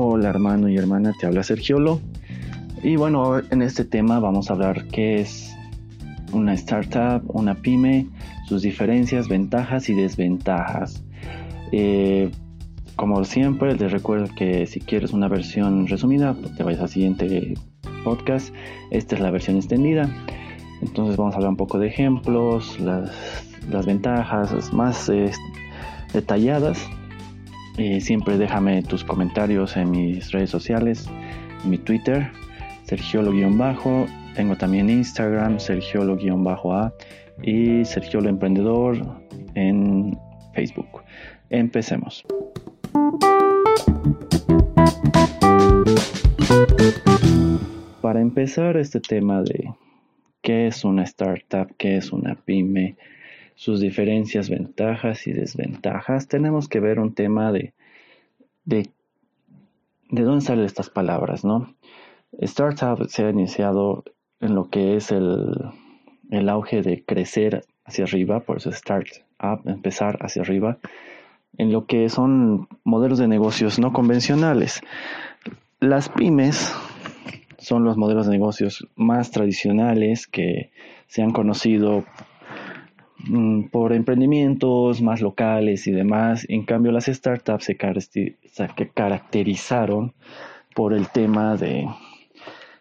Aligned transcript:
Hola 0.00 0.28
hermano 0.28 0.68
y 0.68 0.76
hermana, 0.76 1.12
te 1.18 1.26
habla 1.26 1.42
Sergiolo. 1.42 2.00
Y 2.84 2.94
bueno, 2.94 3.40
en 3.50 3.62
este 3.62 3.84
tema 3.84 4.20
vamos 4.20 4.48
a 4.48 4.52
hablar 4.52 4.86
qué 4.92 5.20
es 5.20 5.52
una 6.32 6.54
startup, 6.54 7.28
una 7.34 7.56
pyme, 7.56 8.06
sus 8.46 8.62
diferencias, 8.62 9.26
ventajas 9.26 9.88
y 9.88 9.94
desventajas. 9.94 11.02
Eh, 11.72 12.30
como 12.94 13.24
siempre, 13.24 13.74
les 13.74 13.90
recuerdo 13.90 14.32
que 14.36 14.66
si 14.66 14.78
quieres 14.78 15.12
una 15.12 15.26
versión 15.26 15.88
resumida, 15.88 16.36
te 16.56 16.62
vayas 16.62 16.82
al 16.82 16.90
siguiente 16.90 17.54
podcast. 18.04 18.54
Esta 18.92 19.16
es 19.16 19.20
la 19.20 19.32
versión 19.32 19.56
extendida. 19.56 20.08
Entonces 20.80 21.16
vamos 21.16 21.34
a 21.34 21.38
hablar 21.38 21.50
un 21.50 21.56
poco 21.56 21.80
de 21.80 21.88
ejemplos, 21.88 22.78
las, 22.78 23.84
ventajas 23.84 24.72
más 24.72 25.08
eh, 25.08 25.32
detalladas. 26.12 26.88
Eh, 27.78 28.00
siempre 28.00 28.36
déjame 28.36 28.82
tus 28.82 29.04
comentarios 29.04 29.76
en 29.76 29.92
mis 29.92 30.32
redes 30.32 30.50
sociales, 30.50 31.08
en 31.62 31.70
mi 31.70 31.78
Twitter, 31.78 32.28
Sergiolo-bajo. 32.82 34.06
Tengo 34.34 34.56
también 34.56 34.90
Instagram, 34.90 35.60
Sergiolo-a 35.60 36.92
y 37.40 37.84
Sergiolo 37.84 38.30
Emprendedor 38.30 38.98
en 39.54 40.18
Facebook. 40.54 41.04
Empecemos. 41.50 42.24
Para 48.00 48.20
empezar 48.20 48.76
este 48.76 48.98
tema 48.98 49.42
de 49.42 49.72
qué 50.42 50.66
es 50.66 50.84
una 50.84 51.04
startup, 51.04 51.72
qué 51.76 51.96
es 51.98 52.12
una 52.12 52.34
pyme, 52.34 52.96
sus 53.58 53.80
diferencias, 53.80 54.48
ventajas 54.48 55.26
y 55.26 55.32
desventajas, 55.32 56.28
tenemos 56.28 56.68
que 56.68 56.78
ver 56.78 57.00
un 57.00 57.12
tema 57.12 57.50
de, 57.50 57.74
de, 58.68 58.90
de 60.10 60.22
dónde 60.22 60.44
salen 60.44 60.66
estas 60.66 60.90
palabras, 60.90 61.42
¿no? 61.42 61.74
Startup 62.32 63.08
se 63.08 63.24
ha 63.24 63.30
iniciado 63.30 64.04
en 64.40 64.54
lo 64.54 64.68
que 64.68 64.96
es 64.96 65.10
el, 65.10 65.72
el 66.30 66.48
auge 66.50 66.82
de 66.82 67.02
crecer 67.02 67.64
hacia 67.84 68.04
arriba, 68.04 68.40
por 68.40 68.58
eso 68.58 68.68
startup, 68.68 69.66
empezar 69.66 70.18
hacia 70.20 70.42
arriba, 70.42 70.76
en 71.56 71.72
lo 71.72 71.86
que 71.86 72.10
son 72.10 72.68
modelos 72.84 73.18
de 73.18 73.26
negocios 73.26 73.78
no 73.78 73.94
convencionales. 73.94 74.82
Las 75.80 76.10
pymes 76.10 76.74
son 77.56 77.84
los 77.84 77.96
modelos 77.96 78.26
de 78.26 78.32
negocios 78.32 78.86
más 78.96 79.30
tradicionales 79.30 80.26
que 80.26 80.72
se 81.06 81.22
han 81.22 81.30
conocido 81.30 82.04
por 83.70 83.92
emprendimientos 83.92 85.02
más 85.02 85.20
locales 85.20 85.86
y 85.86 85.92
demás. 85.92 86.46
En 86.48 86.64
cambio, 86.64 86.92
las 86.92 87.06
startups 87.06 87.64
se 87.64 87.76
caracterizaron 87.76 90.14
por 90.74 90.94
el 90.94 91.08
tema 91.08 91.56
de, 91.56 91.88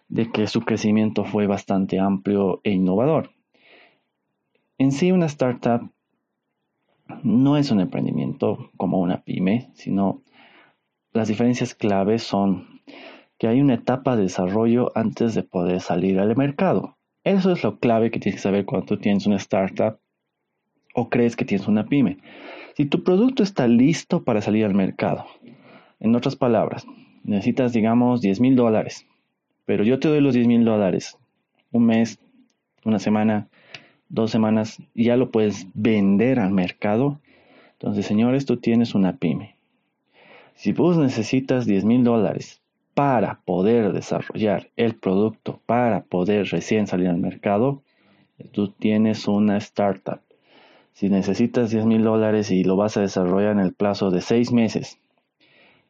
de 0.08 0.32
que 0.32 0.48
su 0.48 0.62
crecimiento 0.62 1.26
fue 1.26 1.48
bastante 1.48 2.00
amplio 2.00 2.62
e 2.64 2.72
innovador. 2.72 3.32
En 4.78 4.92
sí, 4.92 5.12
una 5.12 5.26
startup 5.26 5.92
no 7.24 7.58
es 7.58 7.72
un 7.72 7.80
emprendimiento 7.80 8.70
como 8.78 9.00
una 9.00 9.24
pyme, 9.24 9.72
sino 9.74 10.22
las 11.14 11.30
diferencias 11.30 11.74
claves 11.74 12.24
son 12.24 12.82
que 13.40 13.48
hay 13.48 13.62
una 13.62 13.76
etapa 13.76 14.16
de 14.16 14.24
desarrollo 14.24 14.92
antes 14.96 15.36
de 15.36 15.44
poder 15.44 15.82
salir 15.82 16.20
al 16.20 16.36
mercado. 16.36 16.98
Eso 17.24 17.52
es 17.52 17.64
lo 17.64 17.80
clave 17.80 18.12
que 18.12 18.20
tienes 18.20 18.40
que 18.40 18.44
saber 18.44 18.66
cuando 18.66 18.98
tienes 18.98 19.26
una 19.26 19.38
startup 19.38 20.00
o 20.98 21.10
crees 21.10 21.36
que 21.36 21.46
tienes 21.46 21.68
una 21.68 21.86
pyme. 21.86 22.18
Si 22.76 22.86
tu 22.86 23.04
producto 23.04 23.44
está 23.44 23.68
listo 23.68 24.24
para 24.24 24.42
salir 24.42 24.66
al 24.66 24.74
mercado, 24.74 25.26
en 26.00 26.16
otras 26.16 26.36
palabras, 26.36 26.88
necesitas, 27.24 27.72
digamos, 27.72 28.20
10 28.22 28.40
mil 28.40 28.56
dólares, 28.56 29.06
pero 29.66 29.84
yo 29.84 30.00
te 30.00 30.08
doy 30.08 30.22
los 30.22 30.34
10 30.34 30.48
mil 30.48 30.66
dólares, 30.66 31.16
un 31.72 31.86
mes, 31.86 32.20
una 32.84 32.98
semana, 32.98 33.48
dos 34.10 34.32
semanas, 34.32 34.82
y 34.96 35.04
ya 35.04 35.18
lo 35.18 35.30
puedes 35.30 35.68
vender 35.76 36.40
al 36.40 36.52
mercado. 36.52 37.20
Entonces, 37.74 38.08
señores, 38.08 38.48
tú 38.48 38.58
tienes 38.58 38.96
una 38.96 39.18
pyme. 39.18 39.56
Si 40.56 40.74
vos 40.74 40.98
necesitas 40.98 41.68
10 41.68 41.86
mil 41.86 42.04
dólares 42.04 42.60
para 42.96 43.42
poder 43.46 43.94
desarrollar 43.94 44.72
el 44.76 44.96
producto, 44.96 45.60
para 45.68 46.02
poder 46.02 46.48
recién 46.48 46.88
salir 46.88 47.10
al 47.10 47.20
mercado, 47.20 47.84
tú 48.52 48.70
tienes 48.70 49.28
una 49.28 49.58
startup. 49.58 50.22
Si 50.98 51.10
necesitas 51.10 51.70
10 51.70 51.86
mil 51.86 52.04
dólares 52.04 52.50
y 52.50 52.64
lo 52.64 52.76
vas 52.76 52.98
a 52.98 53.02
desarrollar 53.02 53.52
en 53.52 53.60
el 53.60 53.72
plazo 53.72 54.10
de 54.10 54.20
seis 54.20 54.52
meses, 54.52 55.00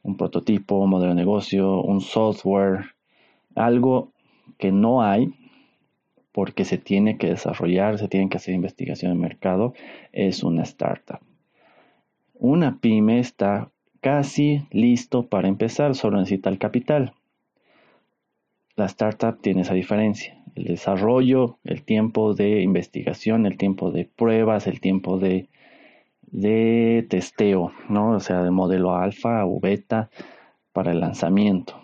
un 0.04 0.18
prototipo, 0.18 0.80
un 0.80 0.90
modelo 0.90 1.12
de 1.12 1.16
negocio, 1.16 1.82
un 1.82 2.02
software, 2.02 2.88
algo 3.56 4.12
que 4.58 4.74
no 4.74 5.02
hay, 5.02 5.34
porque 6.34 6.66
se 6.66 6.78
tiene 6.78 7.18
que 7.18 7.28
desarrollar, 7.28 7.98
se 8.00 8.10
tiene 8.10 8.28
que 8.28 8.36
hacer 8.36 8.54
investigación 8.54 9.14
de 9.14 9.18
mercado, 9.18 9.74
es 10.12 10.44
una 10.44 10.64
startup. 10.64 11.22
Una 12.34 12.78
pyme 12.82 13.20
está 13.20 13.72
casi 14.02 14.68
listo 14.72 15.28
para 15.28 15.48
empezar, 15.48 15.96
solo 15.96 16.18
necesita 16.18 16.50
el 16.50 16.60
capital. 16.60 17.14
La 18.76 18.88
startup 18.88 19.40
tiene 19.40 19.62
esa 19.62 19.74
diferencia. 19.74 20.37
El 20.58 20.64
desarrollo, 20.64 21.60
el 21.64 21.84
tiempo 21.84 22.34
de 22.34 22.64
investigación, 22.64 23.46
el 23.46 23.58
tiempo 23.58 23.92
de 23.92 24.06
pruebas, 24.06 24.66
el 24.66 24.82
tiempo 24.82 25.20
de, 25.20 25.50
de 26.24 27.06
testeo, 27.08 27.74
¿no? 27.90 28.14
O 28.14 28.20
sea, 28.20 28.42
de 28.42 28.50
modelo 28.50 28.96
alfa 28.96 29.46
o 29.46 29.60
beta 29.60 30.10
para 30.74 30.94
el 30.94 31.00
lanzamiento, 31.00 31.80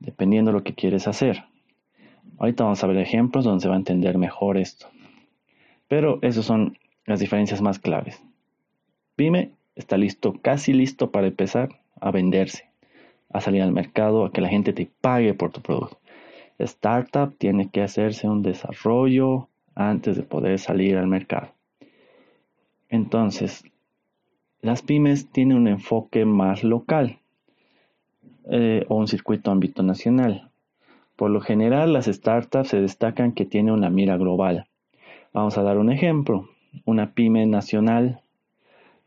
dependiendo 0.00 0.50
de 0.50 0.58
lo 0.58 0.64
que 0.64 0.74
quieres 0.74 1.06
hacer. 1.06 1.44
Ahorita 2.38 2.64
vamos 2.64 2.82
a 2.82 2.88
ver 2.88 2.96
ejemplos 2.96 3.44
donde 3.44 3.62
se 3.62 3.68
va 3.68 3.74
a 3.74 3.78
entender 3.78 4.18
mejor 4.18 4.58
esto. 4.58 4.88
Pero 5.86 6.18
esas 6.22 6.44
son 6.44 6.76
las 7.06 7.20
diferencias 7.20 7.62
más 7.62 7.78
claves. 7.78 8.20
Pyme 9.14 9.52
está 9.76 9.96
listo, 9.96 10.32
casi 10.42 10.72
listo 10.72 11.12
para 11.12 11.28
empezar 11.28 11.80
a 12.00 12.10
venderse, 12.10 12.68
a 13.32 13.40
salir 13.40 13.62
al 13.62 13.70
mercado, 13.70 14.24
a 14.24 14.32
que 14.32 14.40
la 14.40 14.48
gente 14.48 14.72
te 14.72 14.90
pague 15.00 15.32
por 15.32 15.52
tu 15.52 15.60
producto. 15.60 16.03
Startup 16.58 17.34
tiene 17.36 17.68
que 17.68 17.82
hacerse 17.82 18.28
un 18.28 18.42
desarrollo 18.42 19.48
antes 19.74 20.16
de 20.16 20.22
poder 20.22 20.58
salir 20.58 20.96
al 20.96 21.06
mercado. 21.06 21.48
Entonces, 22.88 23.64
las 24.60 24.82
pymes 24.82 25.30
tienen 25.30 25.56
un 25.56 25.68
enfoque 25.68 26.24
más 26.24 26.62
local 26.62 27.18
eh, 28.50 28.84
o 28.88 28.96
un 28.96 29.08
circuito 29.08 29.50
ámbito 29.50 29.82
nacional. 29.82 30.50
Por 31.16 31.30
lo 31.30 31.40
general, 31.40 31.92
las 31.92 32.06
startups 32.06 32.68
se 32.68 32.80
destacan 32.80 33.32
que 33.32 33.44
tienen 33.44 33.74
una 33.74 33.90
mira 33.90 34.16
global. 34.16 34.66
Vamos 35.32 35.58
a 35.58 35.62
dar 35.62 35.78
un 35.78 35.90
ejemplo. 35.90 36.48
Una 36.84 37.12
pyme 37.14 37.46
nacional 37.46 38.20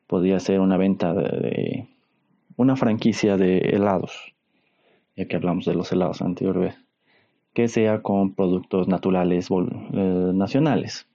podría 0.07 0.39
ser 0.39 0.59
una 0.59 0.77
venta 0.77 1.13
de, 1.13 1.87
una 2.57 2.75
franquicia 2.75 3.37
de 3.37 3.57
helados, 3.59 4.33
ya 5.15 5.27
que 5.27 5.35
hablamos 5.35 5.65
de 5.65 5.75
los 5.75 5.91
helados 5.91 6.21
anteriormente, 6.21 6.77
que 7.57 7.67
sea 7.67 8.03
con 8.03 8.35
productos 8.35 8.87
naturales 8.87 9.49
eh, 9.49 10.31
nacionales. 10.31 11.07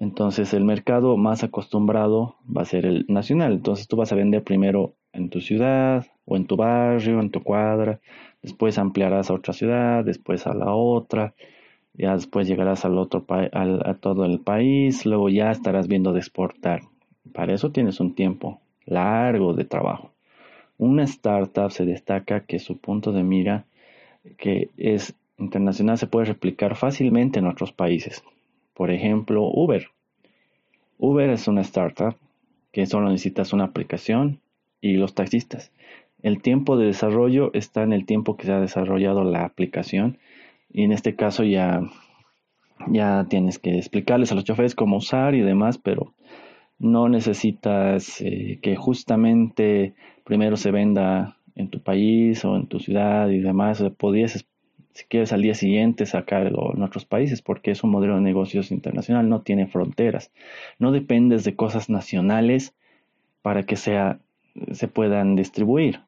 Entonces 0.00 0.54
el 0.54 0.64
mercado 0.64 1.18
más 1.18 1.44
acostumbrado 1.44 2.36
va 2.48 2.62
a 2.62 2.64
ser 2.64 2.86
el 2.86 3.04
nacional. 3.08 3.52
Entonces 3.52 3.86
tú 3.86 3.96
vas 3.96 4.10
a 4.10 4.14
vender 4.14 4.42
primero 4.42 4.94
en 5.12 5.28
tu 5.28 5.42
ciudad 5.42 6.06
o 6.24 6.38
en 6.38 6.46
tu 6.46 6.56
barrio, 6.56 7.20
en 7.20 7.28
tu 7.28 7.42
cuadra, 7.42 8.00
después 8.40 8.78
ampliarás 8.78 9.28
a 9.28 9.34
otra 9.34 9.52
ciudad, 9.52 10.02
después 10.02 10.46
a 10.46 10.54
la 10.54 10.72
otra, 10.72 11.34
ya 11.92 12.14
después 12.14 12.48
llegarás 12.48 12.86
al 12.86 12.96
otro 12.96 13.26
a 13.28 13.94
todo 14.00 14.24
el 14.24 14.40
país, 14.40 15.04
luego 15.04 15.28
ya 15.28 15.50
estarás 15.50 15.88
viendo 15.88 16.14
de 16.14 16.20
exportar. 16.20 16.84
Para 17.34 17.52
eso 17.52 17.70
tienes 17.70 18.00
un 18.00 18.14
tiempo 18.14 18.62
largo 18.86 19.52
de 19.52 19.66
trabajo. 19.66 20.10
Una 20.78 21.04
startup 21.04 21.70
se 21.70 21.84
destaca 21.84 22.46
que 22.46 22.58
su 22.58 22.78
punto 22.78 23.12
de 23.12 23.22
mira, 23.22 23.66
que 24.38 24.70
es 24.78 25.14
internacional, 25.38 25.98
se 25.98 26.06
puede 26.06 26.26
replicar 26.26 26.76
fácilmente 26.76 27.38
en 27.38 27.46
otros 27.46 27.72
países. 27.72 28.22
Por 28.74 28.90
ejemplo, 28.90 29.44
Uber. 29.44 29.88
Uber 30.98 31.30
es 31.30 31.48
una 31.48 31.62
startup 31.62 32.16
que 32.72 32.86
solo 32.86 33.08
necesitas 33.08 33.52
una 33.52 33.64
aplicación 33.64 34.40
y 34.80 34.94
los 34.94 35.14
taxistas. 35.14 35.72
El 36.22 36.42
tiempo 36.42 36.76
de 36.76 36.86
desarrollo 36.86 37.50
está 37.52 37.82
en 37.82 37.92
el 37.92 38.06
tiempo 38.06 38.36
que 38.36 38.46
se 38.46 38.52
ha 38.52 38.60
desarrollado 38.60 39.24
la 39.24 39.44
aplicación 39.44 40.18
y 40.72 40.82
en 40.82 40.92
este 40.92 41.14
caso 41.14 41.44
ya, 41.44 41.82
ya 42.88 43.26
tienes 43.28 43.58
que 43.58 43.76
explicarles 43.76 44.32
a 44.32 44.34
los 44.34 44.44
choferes 44.44 44.74
cómo 44.74 44.96
usar 44.96 45.34
y 45.34 45.40
demás, 45.40 45.78
pero 45.78 46.14
no 46.78 47.08
necesitas 47.08 48.20
eh, 48.20 48.58
que 48.62 48.74
justamente 48.76 49.94
primero 50.24 50.56
se 50.56 50.70
venda 50.70 51.36
en 51.54 51.68
tu 51.68 51.80
país 51.80 52.44
o 52.44 52.56
en 52.56 52.66
tu 52.66 52.80
ciudad 52.80 53.28
y 53.28 53.38
demás. 53.38 53.84
Podrías, 53.96 54.46
si 54.94 55.04
quieres, 55.06 55.32
al 55.32 55.42
día 55.42 55.54
siguiente 55.54 56.06
sacarlo 56.06 56.72
en 56.74 56.82
otros 56.82 57.04
países 57.04 57.42
porque 57.42 57.72
es 57.72 57.82
un 57.82 57.90
modelo 57.90 58.14
de 58.14 58.20
negocios 58.22 58.70
internacional, 58.70 59.28
no 59.28 59.42
tiene 59.42 59.66
fronteras. 59.66 60.30
No 60.78 60.92
dependes 60.92 61.44
de 61.44 61.56
cosas 61.56 61.90
nacionales 61.90 62.74
para 63.42 63.64
que 63.64 63.76
sea 63.76 64.20
se 64.72 64.88
puedan 64.88 65.34
distribuir. 65.34 66.00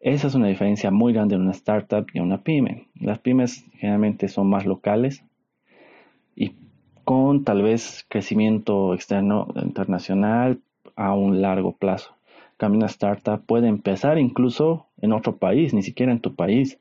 Esa 0.00 0.26
es 0.26 0.34
una 0.34 0.48
diferencia 0.48 0.90
muy 0.90 1.12
grande 1.12 1.34
en 1.34 1.42
una 1.42 1.52
startup 1.52 2.06
y 2.12 2.20
una 2.20 2.42
pyme. 2.42 2.88
Las 2.98 3.18
pymes 3.18 3.64
generalmente 3.74 4.28
son 4.28 4.48
más 4.48 4.66
locales 4.66 5.22
y 6.34 6.56
con 7.04 7.44
tal 7.44 7.62
vez 7.62 8.04
crecimiento 8.08 8.94
externo 8.94 9.48
internacional 9.62 10.60
a 10.96 11.14
un 11.14 11.42
largo 11.42 11.72
plazo. 11.72 12.16
Cambio 12.56 12.78
una 12.78 12.86
startup 12.86 13.44
puede 13.44 13.68
empezar 13.68 14.18
incluso 14.18 14.86
en 15.00 15.12
otro 15.12 15.36
país, 15.36 15.74
ni 15.74 15.82
siquiera 15.82 16.12
en 16.12 16.20
tu 16.20 16.34
país. 16.34 16.78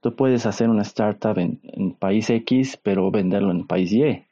Tú 0.00 0.14
puedes 0.14 0.46
hacer 0.46 0.68
una 0.68 0.82
startup 0.82 1.38
en, 1.38 1.60
país 1.98 2.30
X, 2.30 2.78
pero 2.82 3.10
venderlo 3.10 3.50
en 3.50 3.66
país 3.66 3.92
Y. 3.92 4.24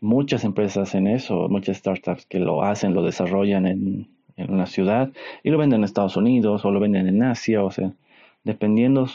Muchas 0.00 0.44
empresas 0.44 0.88
hacen 0.88 1.06
eso, 1.06 1.48
muchas 1.48 1.78
startups 1.78 2.26
que 2.26 2.38
lo 2.38 2.62
hacen, 2.62 2.94
lo 2.94 3.02
desarrollan 3.02 3.66
en 3.66 4.08
en 4.36 4.52
una 4.52 4.66
ciudad 4.66 5.10
y 5.42 5.50
lo 5.50 5.58
venden 5.58 5.80
en 5.80 5.84
Estados 5.84 6.16
Unidos 6.16 6.64
o 6.64 6.70
lo 6.70 6.80
venden 6.80 7.08
en 7.08 7.22
Asia, 7.22 7.64
o 7.64 7.70
sea, 7.70 7.92
dependiendo 8.44 9.08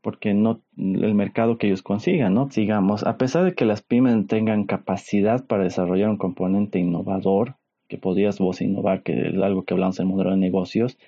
porque 0.00 0.34
no 0.34 0.60
el 0.76 1.14
mercado 1.14 1.58
que 1.58 1.68
ellos 1.68 1.82
consigan, 1.82 2.34
¿no? 2.34 2.50
Sigamos, 2.50 3.04
a 3.04 3.18
pesar 3.18 3.44
de 3.44 3.54
que 3.54 3.64
las 3.64 3.82
pymes 3.82 4.26
tengan 4.26 4.64
capacidad 4.64 5.44
para 5.44 5.62
desarrollar 5.62 6.08
un 6.10 6.16
componente 6.16 6.80
innovador, 6.80 7.54
que 7.86 7.98
podrías 7.98 8.38
vos 8.38 8.60
innovar, 8.60 9.02
que 9.02 9.28
es 9.28 9.34
algo 9.36 9.62
que 9.62 9.74
hablamos 9.74 10.00
en 10.00 10.06
el 10.06 10.12
modelo 10.12 10.30
de 10.30 10.38
negocios, 10.38 10.98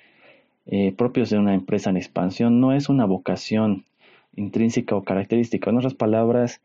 eh, 0.67 0.93
propios 0.97 1.31
de 1.31 1.39
una 1.39 1.55
empresa 1.55 1.91
en 1.91 1.97
expansión, 1.97 2.61
no 2.61 2.73
es 2.73 2.89
una 2.89 3.05
vocación 3.05 3.85
intrínseca 4.37 4.97
o 4.97 5.05
característica. 5.05 5.71
En 5.71 5.79
otras 5.79 5.95
palabras, 5.95 6.61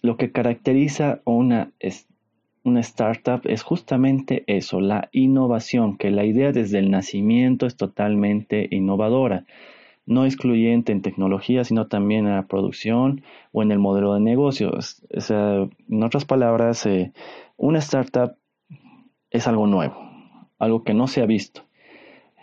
lo 0.00 0.16
que 0.16 0.32
caracteriza 0.32 1.20
una 1.24 1.72
una 2.64 2.80
startup 2.80 3.40
es 3.44 3.62
justamente 3.62 4.44
eso, 4.46 4.80
la 4.80 5.08
innovación, 5.12 5.96
que 5.96 6.10
la 6.10 6.24
idea 6.24 6.52
desde 6.52 6.78
el 6.78 6.90
nacimiento 6.90 7.66
es 7.66 7.76
totalmente 7.76 8.68
innovadora, 8.70 9.44
no 10.06 10.24
excluyente 10.24 10.92
en 10.92 11.02
tecnología, 11.02 11.64
sino 11.64 11.86
también 11.86 12.26
en 12.26 12.34
la 12.34 12.46
producción 12.46 13.22
o 13.52 13.62
en 13.62 13.72
el 13.72 13.78
modelo 13.78 14.14
de 14.14 14.20
negocios. 14.20 15.02
en 15.10 16.02
otras 16.02 16.24
palabras, 16.24 16.86
eh, 16.86 17.12
una 17.56 17.78
startup 17.78 18.36
es 19.30 19.46
algo 19.46 19.66
nuevo, 19.66 19.96
algo 20.58 20.84
que 20.84 20.94
no 20.94 21.06
se 21.06 21.22
ha 21.22 21.26
visto. 21.26 21.62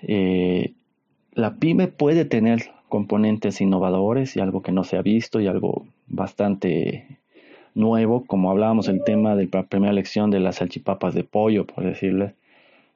Eh, 0.01 0.73
la 1.33 1.55
pyme 1.55 1.87
puede 1.87 2.25
tener 2.25 2.71
componentes 2.89 3.61
innovadores 3.61 4.35
y 4.35 4.41
algo 4.41 4.61
que 4.61 4.71
no 4.71 4.83
se 4.83 4.97
ha 4.97 5.01
visto 5.01 5.39
y 5.39 5.47
algo 5.47 5.85
bastante 6.07 7.19
nuevo, 7.75 8.25
como 8.25 8.51
hablábamos 8.51 8.87
el 8.89 9.03
tema 9.03 9.35
de 9.35 9.47
la 9.51 9.63
primera 9.63 9.93
lección 9.93 10.31
de 10.31 10.39
las 10.39 10.57
salchipapas 10.57 11.13
de 11.13 11.23
pollo, 11.23 11.65
por 11.65 11.83
decirles. 11.83 12.33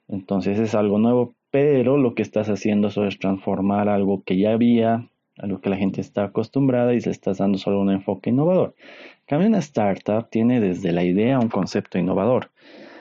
Entonces 0.07 0.60
es 0.60 0.75
algo 0.75 1.00
nuevo, 1.00 1.34
pero 1.51 1.98
lo 1.98 2.16
que 2.16 2.22
estás 2.22 2.50
haciendo 2.50 2.90
es 2.90 3.19
transformar 3.19 3.88
algo 3.88 4.24
que 4.24 4.38
ya 4.38 4.51
había, 4.51 5.07
algo 5.38 5.62
que 5.62 5.69
la 5.69 5.78
gente 5.78 6.01
está 6.01 6.25
acostumbrada 6.25 6.94
y 6.94 7.01
se 7.01 7.10
estás 7.10 7.38
dando 7.38 7.57
solo 7.57 7.80
un 7.80 7.92
enfoque 7.92 8.30
innovador. 8.30 8.75
Cambio 9.25 9.48
una 9.48 9.60
startup 9.60 10.30
tiene 10.30 10.60
desde 10.60 10.92
la 10.92 11.04
idea 11.04 11.39
un 11.39 11.50
concepto 11.50 11.98
innovador, 11.98 12.51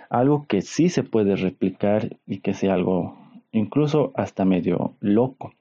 algo 0.08 0.46
que 0.46 0.62
sí 0.62 0.88
se 0.88 1.02
puede 1.02 1.36
replicar 1.36 2.16
y 2.26 2.38
que 2.38 2.54
sea 2.54 2.74
algo 2.74 3.16
incluso 3.52 4.12
hasta 4.14 4.44
medio 4.44 4.94
loco. 5.00 5.52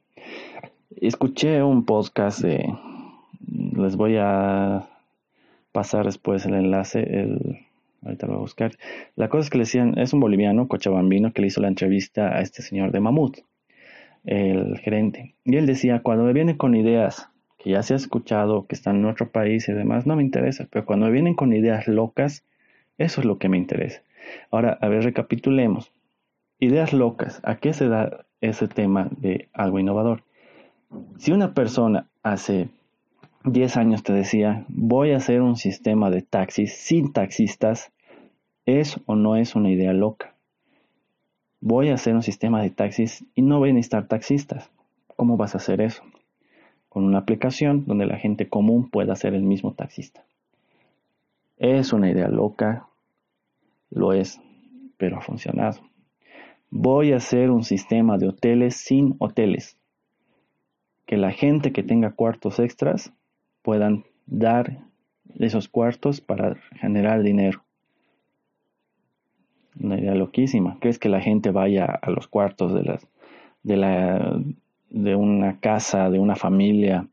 Escuché 0.98 1.64
un 1.64 1.86
podcast 1.86 2.42
de, 2.42 2.76
les 3.48 3.96
voy 3.96 4.18
a 4.20 4.90
pasar 5.72 6.06
después 6.06 6.46
el 6.46 6.54
enlace, 6.54 7.00
el, 7.00 7.60
ahorita 8.04 8.28
lo 8.28 8.34
voy 8.34 8.40
a 8.40 8.42
buscar. 8.42 8.72
La 9.16 9.30
cosa 9.30 9.46
es 9.46 9.50
que 9.50 9.58
le 9.58 9.64
decían, 9.64 9.98
es 9.98 10.12
un 10.12 10.20
boliviano, 10.20 10.68
cochabambino, 10.68 11.32
que 11.32 11.42
le 11.42 11.48
hizo 11.48 11.62
la 11.62 11.70
entrevista 11.70 12.36
a 12.36 12.42
este 12.42 12.62
señor 12.62 12.92
de 12.92 13.00
Mamut, 13.00 13.38
el 14.26 14.78
gerente. 14.80 15.34
Y 15.46 15.56
él 15.56 15.66
decía, 15.66 16.02
cuando 16.02 16.26
me 16.26 16.34
vienen 16.34 16.58
con 16.58 16.76
ideas 16.76 17.30
que 17.58 17.70
ya 17.70 17.84
se 17.84 17.94
ha 17.94 17.98
escuchado, 17.98 18.68
que 18.68 18.76
están 18.76 18.98
en 18.98 19.06
otro 19.06 19.30
país 19.30 19.70
y 19.70 19.74
demás, 19.74 20.06
no 20.06 20.18
me 20.18 20.24
interesa, 20.24 20.68
pero 20.70 20.86
cuando 20.86 21.06
me 21.06 21.14
vienen 21.14 21.36
con 21.36 21.54
ideas 21.54 21.88
locas, 21.88 22.44
eso 22.98 23.22
es 23.22 23.26
lo 23.26 23.38
que 23.38 23.48
me 23.48 23.58
interesa. 23.58 24.02
Ahora, 24.52 24.78
a 24.82 24.90
ver, 24.90 25.04
recapitulemos. 25.04 25.94
Ideas 26.60 26.92
locas, 26.92 27.40
¿a 27.44 27.56
qué 27.56 27.72
se 27.72 27.88
da 27.88 28.26
ese 28.42 28.68
tema 28.68 29.08
de 29.18 29.48
algo 29.54 29.80
innovador? 29.80 30.24
Si 31.18 31.32
una 31.32 31.54
persona 31.54 32.10
hace 32.24 32.70
10 33.46 33.78
años 33.78 34.04
te 34.04 34.14
decía, 34.14 34.66
voy 34.68 35.12
a 35.12 35.18
hacer 35.18 35.42
un 35.42 35.56
sistema 35.56 36.10
de 36.10 36.22
taxis 36.22 36.74
sin 36.74 37.14
taxistas, 37.14 37.92
¿es 38.66 39.00
o 39.06 39.16
no 39.16 39.36
es 39.36 39.56
una 39.56 39.70
idea 39.70 39.94
loca? 39.94 40.36
Voy 41.60 41.90
a 41.90 41.94
hacer 41.94 42.16
un 42.16 42.24
sistema 42.24 42.62
de 42.62 42.72
taxis 42.72 43.26
y 43.36 43.42
no 43.42 43.60
voy 43.60 43.70
a 43.70 43.74
necesitar 43.74 44.08
taxistas. 44.08 44.70
¿Cómo 45.16 45.38
vas 45.38 45.54
a 45.54 45.60
hacer 45.60 45.82
eso? 45.82 46.04
Con 46.90 47.04
una 47.04 47.20
aplicación 47.20 47.86
donde 47.86 48.06
la 48.06 48.18
gente 48.18 48.50
común 48.50 48.90
pueda 48.90 49.16
ser 49.16 49.34
el 49.34 49.44
mismo 49.44 49.74
taxista. 49.74 50.26
Es 51.58 51.94
una 51.94 52.10
idea 52.10 52.28
loca, 52.28 52.88
lo 53.92 54.14
es, 54.14 54.42
pero 54.98 55.18
ha 55.18 55.22
funcionado. 55.22 55.80
Voy 56.72 57.14
a 57.14 57.18
hacer 57.18 57.52
un 57.52 57.64
sistema 57.64 58.18
de 58.18 58.30
hoteles 58.30 58.76
sin 58.76 59.16
hoteles. 59.20 59.78
Que 61.12 61.18
la 61.18 61.34
gente 61.34 61.74
que 61.74 61.84
tenga 61.84 62.12
cuartos 62.12 62.58
extras 62.58 63.12
puedan 63.64 64.06
dar 64.28 64.78
esos 65.38 65.68
cuartos 65.68 66.22
para 66.22 66.56
generar 66.80 67.22
dinero. 67.22 67.66
Una 69.78 70.00
idea 70.00 70.16
loquísima. 70.16 70.78
¿Crees 70.80 71.00
que 71.00 71.10
la 71.10 71.20
gente 71.20 71.52
vaya 71.52 71.84
a 71.84 72.12
los 72.12 72.30
cuartos 72.30 72.74
de 72.74 72.84
las 72.84 73.06
de 73.62 73.76
la 73.76 74.42
de 74.90 75.16
una 75.16 75.60
casa, 75.60 76.10
de 76.10 76.18
una 76.18 76.38
familia 76.38 77.10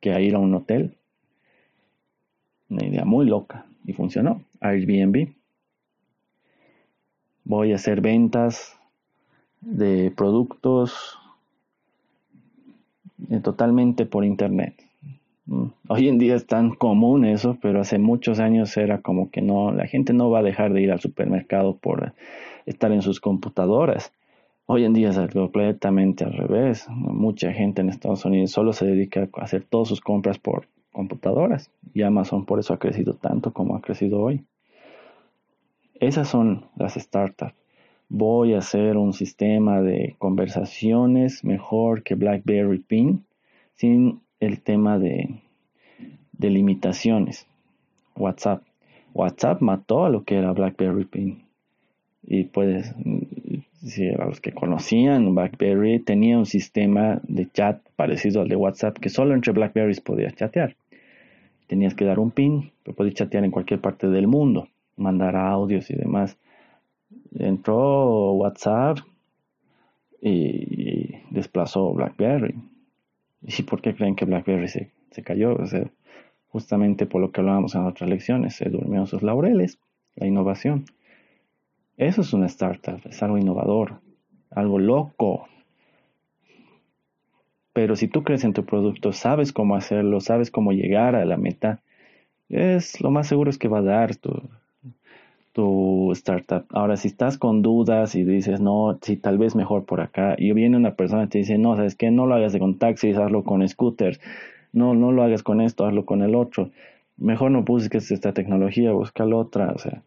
que 0.00 0.12
a 0.12 0.18
ir 0.18 0.34
a 0.34 0.40
un 0.40 0.52
hotel? 0.52 0.96
Una 2.68 2.84
idea 2.84 3.04
muy 3.04 3.26
loca 3.26 3.64
y 3.84 3.92
funcionó. 3.92 4.42
Airbnb. 4.58 5.34
Voy 7.44 7.70
a 7.70 7.76
hacer 7.76 8.00
ventas 8.00 8.76
de 9.60 10.10
productos 10.10 11.20
totalmente 13.42 14.06
por 14.06 14.24
internet. 14.24 14.74
Mm, 15.46 15.66
hoy 15.88 16.08
en 16.08 16.18
día 16.18 16.34
es 16.34 16.46
tan 16.46 16.74
común 16.74 17.24
eso, 17.24 17.56
pero 17.62 17.80
hace 17.80 17.98
muchos 17.98 18.40
años 18.40 18.76
era 18.76 19.00
como 19.00 19.30
que 19.30 19.42
no, 19.42 19.72
la 19.72 19.86
gente 19.86 20.12
no 20.12 20.30
va 20.30 20.40
a 20.40 20.42
dejar 20.42 20.72
de 20.72 20.82
ir 20.82 20.92
al 20.92 21.00
supermercado 21.00 21.76
por 21.76 22.14
estar 22.66 22.92
en 22.92 23.02
sus 23.02 23.20
computadoras. 23.20 24.12
Hoy 24.66 24.84
en 24.84 24.94
día 24.94 25.10
es 25.10 25.18
completamente 25.32 26.24
al 26.24 26.32
revés. 26.32 26.88
Mucha 26.88 27.52
gente 27.52 27.82
en 27.82 27.88
Estados 27.88 28.24
Unidos 28.24 28.50
solo 28.50 28.72
se 28.72 28.84
dedica 28.84 29.28
a 29.32 29.42
hacer 29.42 29.62
todas 29.62 29.86
sus 29.86 30.00
compras 30.00 30.38
por 30.38 30.66
computadoras 30.90 31.70
y 31.94 32.02
Amazon 32.02 32.46
por 32.46 32.58
eso 32.58 32.74
ha 32.74 32.78
crecido 32.78 33.14
tanto 33.14 33.52
como 33.52 33.76
ha 33.76 33.80
crecido 33.80 34.20
hoy. 34.20 34.44
Esas 36.00 36.28
son 36.28 36.64
las 36.76 36.94
startups. 36.94 37.54
Voy 38.08 38.54
a 38.54 38.58
hacer 38.58 38.96
un 38.96 39.12
sistema 39.12 39.80
de 39.80 40.14
conversaciones 40.18 41.44
mejor 41.44 42.02
que 42.02 42.14
BlackBerry 42.14 42.78
Pin 42.78 43.24
sin 43.74 44.20
el 44.40 44.62
tema 44.62 44.98
de, 44.98 45.40
de 46.32 46.50
limitaciones. 46.50 47.46
WhatsApp. 48.16 48.62
WhatsApp 49.12 49.60
mató 49.60 50.04
a 50.04 50.10
lo 50.10 50.24
que 50.24 50.36
era 50.36 50.52
BlackBerry 50.52 51.04
Pin. 51.04 51.46
Y 52.22 52.44
pues, 52.44 52.94
si 53.82 54.08
a 54.08 54.24
los 54.24 54.40
que 54.40 54.52
conocían 54.52 55.34
BlackBerry, 55.34 56.00
tenía 56.00 56.38
un 56.38 56.46
sistema 56.46 57.20
de 57.22 57.48
chat 57.50 57.80
parecido 57.94 58.42
al 58.42 58.48
de 58.48 58.56
WhatsApp 58.56 58.98
que 58.98 59.08
solo 59.08 59.34
entre 59.34 59.52
Blackberries 59.52 60.00
podías 60.00 60.34
chatear. 60.34 60.76
Tenías 61.66 61.94
que 61.94 62.04
dar 62.04 62.18
un 62.18 62.30
pin, 62.30 62.72
pero 62.82 62.96
podías 62.96 63.14
chatear 63.14 63.44
en 63.44 63.50
cualquier 63.50 63.80
parte 63.80 64.08
del 64.08 64.26
mundo, 64.26 64.68
mandar 64.96 65.36
audios 65.36 65.90
y 65.90 65.94
demás. 65.94 66.36
Entró 67.38 68.32
WhatsApp 68.32 68.98
y 70.20 71.16
desplazó 71.30 71.92
BlackBerry. 71.92 72.54
¿Y 73.42 73.62
por 73.62 73.80
qué 73.80 73.94
creen 73.94 74.16
que 74.16 74.24
BlackBerry 74.24 74.68
se, 74.68 74.90
se 75.10 75.22
cayó? 75.22 75.56
justamente 76.48 77.04
por 77.04 77.20
lo 77.20 77.32
que 77.32 77.40
hablábamos 77.40 77.74
en 77.74 77.84
otras 77.84 78.08
lecciones, 78.08 78.56
se 78.56 78.70
durmió 78.70 79.00
en 79.00 79.06
sus 79.06 79.22
laureles, 79.22 79.78
la 80.14 80.26
innovación. 80.26 80.86
Eso 81.98 82.22
es 82.22 82.32
una 82.32 82.46
startup, 82.46 83.00
es 83.04 83.22
algo 83.22 83.36
innovador, 83.36 84.00
algo 84.50 84.78
loco. 84.78 85.48
Pero 87.72 87.94
si 87.94 88.08
tú 88.08 88.22
crees 88.22 88.44
en 88.44 88.54
tu 88.54 88.64
producto, 88.64 89.12
sabes 89.12 89.52
cómo 89.52 89.76
hacerlo, 89.76 90.20
sabes 90.20 90.50
cómo 90.50 90.72
llegar 90.72 91.14
a 91.14 91.26
la 91.26 91.36
meta, 91.36 91.82
es 92.48 93.00
lo 93.00 93.10
más 93.10 93.26
seguro 93.28 93.50
es 93.50 93.58
que 93.58 93.68
va 93.68 93.80
a 93.80 93.82
dar 93.82 94.16
tu, 94.16 94.32
tu 95.56 96.12
startup. 96.12 96.66
Ahora, 96.68 96.98
si 96.98 97.08
estás 97.08 97.38
con 97.38 97.62
dudas 97.62 98.14
y 98.14 98.24
dices, 98.24 98.60
no, 98.60 98.98
si 99.00 99.16
tal 99.16 99.38
vez 99.38 99.56
mejor 99.56 99.86
por 99.86 100.02
acá, 100.02 100.34
y 100.36 100.52
viene 100.52 100.76
una 100.76 100.96
persona 100.96 101.24
y 101.24 101.28
te 101.28 101.38
dice, 101.38 101.56
no, 101.56 101.76
sabes 101.76 101.94
que 101.94 102.10
no 102.10 102.26
lo 102.26 102.34
hagas 102.34 102.54
con 102.58 102.78
taxis, 102.78 103.16
hazlo 103.16 103.42
con 103.42 103.66
scooters, 103.66 104.20
no, 104.74 104.92
no 104.92 105.12
lo 105.12 105.22
hagas 105.22 105.42
con 105.42 105.62
esto, 105.62 105.86
hazlo 105.86 106.04
con 106.04 106.20
el 106.20 106.34
otro, 106.34 106.68
mejor 107.16 107.52
no 107.52 107.62
busques 107.62 108.10
esta 108.10 108.34
tecnología, 108.34 108.92
busca 108.92 109.24
la 109.24 109.36
otra, 109.36 109.72
o 109.74 109.78
sea, 109.78 110.02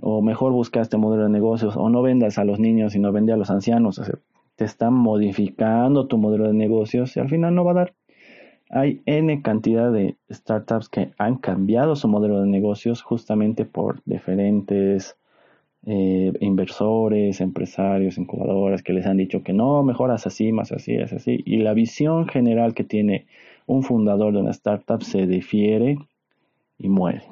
o 0.00 0.22
mejor 0.22 0.52
busca 0.52 0.80
este 0.80 0.96
modelo 0.96 1.24
de 1.24 1.30
negocios, 1.30 1.76
o 1.76 1.88
no 1.88 2.00
vendas 2.00 2.38
a 2.38 2.44
los 2.44 2.60
niños 2.60 2.94
y 2.94 3.00
no 3.00 3.10
vende 3.10 3.32
a 3.32 3.36
los 3.36 3.50
ancianos, 3.50 3.98
o 3.98 4.04
sea, 4.04 4.14
te 4.54 4.64
están 4.64 4.94
modificando 4.94 6.06
tu 6.06 6.18
modelo 6.18 6.46
de 6.46 6.54
negocios 6.54 7.16
y 7.16 7.20
al 7.20 7.28
final 7.28 7.52
no 7.52 7.64
va 7.64 7.72
a 7.72 7.74
dar. 7.74 7.94
Hay 8.74 9.02
N 9.06 9.40
cantidad 9.40 9.92
de 9.92 10.16
startups 10.28 10.88
que 10.88 11.12
han 11.16 11.36
cambiado 11.36 11.94
su 11.94 12.08
modelo 12.08 12.40
de 12.40 12.48
negocios 12.48 13.02
justamente 13.02 13.64
por 13.64 14.02
diferentes 14.04 15.16
eh, 15.86 16.32
inversores, 16.40 17.40
empresarios, 17.40 18.18
incubadoras 18.18 18.82
que 18.82 18.92
les 18.92 19.06
han 19.06 19.18
dicho 19.18 19.44
que 19.44 19.52
no, 19.52 19.84
mejoras 19.84 20.26
así, 20.26 20.50
más 20.50 20.72
así, 20.72 20.96
es 20.96 21.12
así. 21.12 21.40
Y 21.46 21.58
la 21.58 21.72
visión 21.72 22.26
general 22.26 22.74
que 22.74 22.82
tiene 22.82 23.26
un 23.66 23.84
fundador 23.84 24.32
de 24.32 24.40
una 24.40 24.50
startup 24.50 25.04
se 25.04 25.28
difiere 25.28 25.98
y 26.76 26.88
muere. 26.88 27.22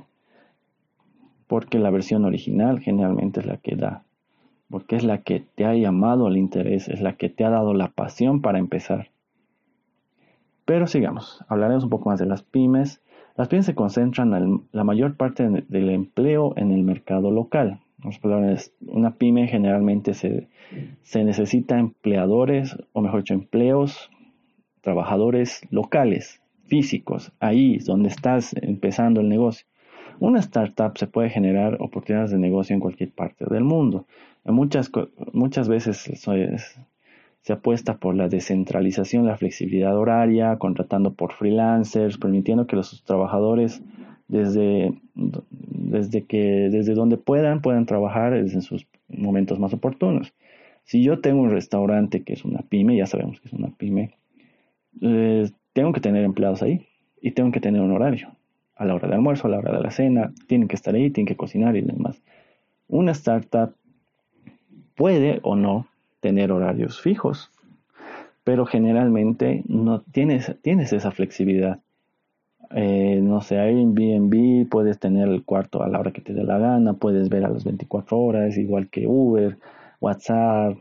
Porque 1.48 1.80
la 1.80 1.90
versión 1.90 2.24
original 2.24 2.78
generalmente 2.78 3.40
es 3.40 3.46
la 3.46 3.56
que 3.56 3.74
da. 3.74 4.04
Porque 4.70 4.94
es 4.94 5.02
la 5.02 5.22
que 5.22 5.40
te 5.56 5.64
ha 5.64 5.74
llamado 5.74 6.28
al 6.28 6.36
interés, 6.36 6.86
es 6.86 7.00
la 7.00 7.14
que 7.16 7.30
te 7.30 7.44
ha 7.44 7.50
dado 7.50 7.74
la 7.74 7.88
pasión 7.88 8.42
para 8.42 8.60
empezar. 8.60 9.11
Pero 10.64 10.86
sigamos, 10.86 11.44
hablaremos 11.48 11.84
un 11.84 11.90
poco 11.90 12.10
más 12.10 12.18
de 12.18 12.26
las 12.26 12.42
pymes. 12.42 13.02
Las 13.36 13.48
pymes 13.48 13.66
se 13.66 13.74
concentran 13.74 14.34
en 14.34 14.62
la 14.72 14.84
mayor 14.84 15.16
parte 15.16 15.48
del 15.48 15.90
empleo 15.90 16.52
en 16.56 16.70
el 16.70 16.82
mercado 16.82 17.30
local. 17.30 17.80
Una 18.86 19.14
pyme 19.14 19.46
generalmente 19.46 20.14
se, 20.14 20.48
se 21.02 21.24
necesita 21.24 21.78
empleadores, 21.78 22.76
o 22.92 23.00
mejor 23.00 23.20
dicho, 23.20 23.34
empleos, 23.34 24.10
trabajadores 24.80 25.62
locales, 25.70 26.42
físicos, 26.66 27.32
ahí 27.40 27.78
donde 27.78 28.08
estás 28.08 28.54
empezando 28.60 29.20
el 29.20 29.28
negocio. 29.28 29.66
Una 30.20 30.40
startup 30.40 30.96
se 30.96 31.06
puede 31.06 31.30
generar 31.30 31.76
oportunidades 31.80 32.30
de 32.30 32.38
negocio 32.38 32.74
en 32.74 32.80
cualquier 32.80 33.12
parte 33.12 33.44
del 33.48 33.64
mundo. 33.64 34.06
Muchas, 34.44 34.90
muchas 35.32 35.68
veces 35.68 36.08
se 37.42 37.52
apuesta 37.52 37.96
por 37.96 38.14
la 38.14 38.28
descentralización, 38.28 39.26
la 39.26 39.36
flexibilidad 39.36 39.96
horaria, 39.96 40.56
contratando 40.58 41.12
por 41.14 41.32
freelancers, 41.32 42.16
permitiendo 42.16 42.66
que 42.66 42.76
los 42.76 43.02
trabajadores 43.04 43.82
desde, 44.28 44.92
desde, 45.14 46.24
que, 46.24 46.68
desde 46.70 46.94
donde 46.94 47.16
puedan, 47.16 47.60
puedan 47.60 47.84
trabajar 47.84 48.32
en 48.34 48.62
sus 48.62 48.86
momentos 49.08 49.58
más 49.58 49.74
oportunos. 49.74 50.32
Si 50.84 51.02
yo 51.02 51.20
tengo 51.20 51.42
un 51.42 51.50
restaurante 51.50 52.22
que 52.22 52.32
es 52.32 52.44
una 52.44 52.60
pyme, 52.60 52.96
ya 52.96 53.06
sabemos 53.06 53.40
que 53.40 53.48
es 53.48 53.54
una 53.54 53.68
pyme, 53.76 54.14
eh, 55.00 55.50
tengo 55.72 55.92
que 55.92 56.00
tener 56.00 56.24
empleados 56.24 56.62
ahí 56.62 56.86
y 57.20 57.32
tengo 57.32 57.50
que 57.50 57.60
tener 57.60 57.80
un 57.80 57.90
horario. 57.90 58.28
A 58.76 58.84
la 58.84 58.94
hora 58.94 59.08
de 59.08 59.14
almuerzo, 59.14 59.48
a 59.48 59.50
la 59.50 59.58
hora 59.58 59.72
de 59.72 59.82
la 59.82 59.90
cena, 59.90 60.32
tienen 60.46 60.68
que 60.68 60.76
estar 60.76 60.94
ahí, 60.94 61.10
tienen 61.10 61.26
que 61.26 61.36
cocinar 61.36 61.76
y 61.76 61.82
demás. 61.82 62.22
Una 62.88 63.12
startup 63.12 63.74
puede 64.94 65.40
o 65.42 65.56
no 65.56 65.88
tener 66.22 66.52
horarios 66.52 67.00
fijos, 67.00 67.50
pero 68.44 68.64
generalmente 68.64 69.64
no 69.66 70.00
tienes, 70.00 70.54
tienes 70.62 70.92
esa 70.92 71.10
flexibilidad. 71.10 71.80
Eh, 72.70 73.20
no 73.20 73.40
sé, 73.42 73.58
Airbnb, 73.58 74.68
puedes 74.70 74.98
tener 75.00 75.28
el 75.28 75.44
cuarto 75.44 75.82
a 75.82 75.88
la 75.88 75.98
hora 75.98 76.12
que 76.12 76.22
te 76.22 76.32
dé 76.32 76.44
la 76.44 76.58
gana, 76.58 76.94
puedes 76.94 77.28
ver 77.28 77.44
a 77.44 77.50
las 77.50 77.64
24 77.64 78.18
horas, 78.18 78.56
igual 78.56 78.88
que 78.88 79.06
Uber, 79.06 79.58
WhatsApp, 80.00 80.78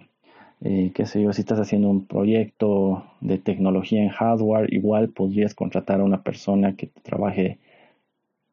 eh, 0.61 0.91
qué 0.93 1.07
sé 1.07 1.23
yo, 1.23 1.33
si 1.33 1.41
estás 1.41 1.59
haciendo 1.59 1.89
un 1.89 2.05
proyecto 2.05 3.03
de 3.19 3.39
tecnología 3.39 4.03
en 4.03 4.09
hardware, 4.09 4.71
igual 4.71 5.09
podrías 5.09 5.55
contratar 5.55 6.01
a 6.01 6.03
una 6.03 6.21
persona 6.21 6.75
que 6.75 6.87
trabaje 7.01 7.57